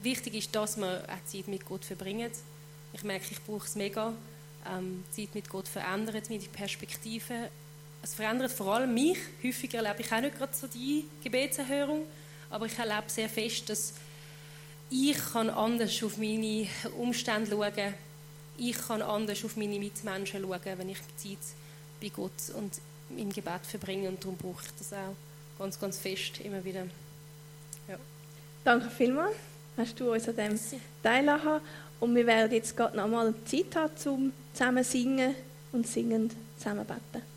wichtig 0.02 0.34
ist, 0.34 0.54
dass 0.54 0.76
wir 0.76 1.04
auch 1.04 1.30
Zeit 1.30 1.48
mit 1.48 1.64
Gott 1.66 1.84
verbringen. 1.84 2.30
Ich 2.92 3.04
merke, 3.04 3.26
ich 3.30 3.42
brauche 3.42 3.66
es 3.66 3.74
mega. 3.76 4.12
Ähm, 4.68 5.04
Zeit 5.10 5.34
mit 5.34 5.48
Gott 5.48 5.68
verändert 5.68 6.28
meine 6.28 6.42
Perspektive. 6.44 7.50
Es 8.02 8.14
verändert 8.14 8.52
vor 8.52 8.74
allem 8.74 8.92
mich. 8.92 9.18
Häufig 9.42 9.74
erlebe 9.74 10.00
ich 10.00 10.12
auch 10.12 10.20
nicht 10.20 10.36
gerade 10.36 10.54
so 10.54 10.66
die 10.66 11.04
Gebetserhörung, 11.22 12.06
aber 12.50 12.66
ich 12.66 12.78
erlebe 12.78 13.08
sehr 13.08 13.28
fest, 13.28 13.68
dass 13.68 13.94
ich 14.90 15.18
kann 15.32 15.50
anders 15.50 16.02
auf 16.02 16.16
meine 16.16 16.68
Umstände 16.96 17.50
schauen 17.50 17.74
kann. 17.74 17.94
Ich 18.58 18.76
kann 18.76 19.02
anders 19.02 19.44
auf 19.44 19.56
meine 19.56 19.78
Mitmenschen 19.78 20.42
schauen, 20.42 20.60
wenn 20.78 20.88
ich 20.88 20.98
Zeit 21.16 21.38
bei 22.00 22.08
Gott 22.08 22.32
und 22.54 22.72
im 23.16 23.30
Gebet 23.30 23.66
verbringe. 23.68 24.08
Und 24.08 24.22
darum 24.22 24.36
brauche 24.36 24.64
ich 24.64 24.72
das 24.78 24.92
auch 24.92 25.14
ganz, 25.58 25.78
ganz 25.78 25.98
fest 25.98 26.40
immer 26.42 26.64
wieder. 26.64 26.86
Ja. 27.88 27.98
Danke 28.64 28.90
vielmals 28.90 29.36
hast 29.76 30.00
du 30.00 30.12
uns 30.12 30.28
an 30.28 30.36
dem 30.36 30.58
teilhaben. 31.02 31.60
Und 32.00 32.14
wir 32.14 32.26
werden 32.26 32.52
jetzt 32.52 32.76
gerade 32.76 32.96
noch 32.96 33.08
mal 33.08 33.34
Zeit 33.44 33.74
haben, 33.74 33.92
um 34.06 34.32
zusammen 34.52 34.84
singen 34.84 35.34
und 35.72 35.86
singend 35.86 36.32
zusammen 36.58 36.84
beten. 36.84 37.35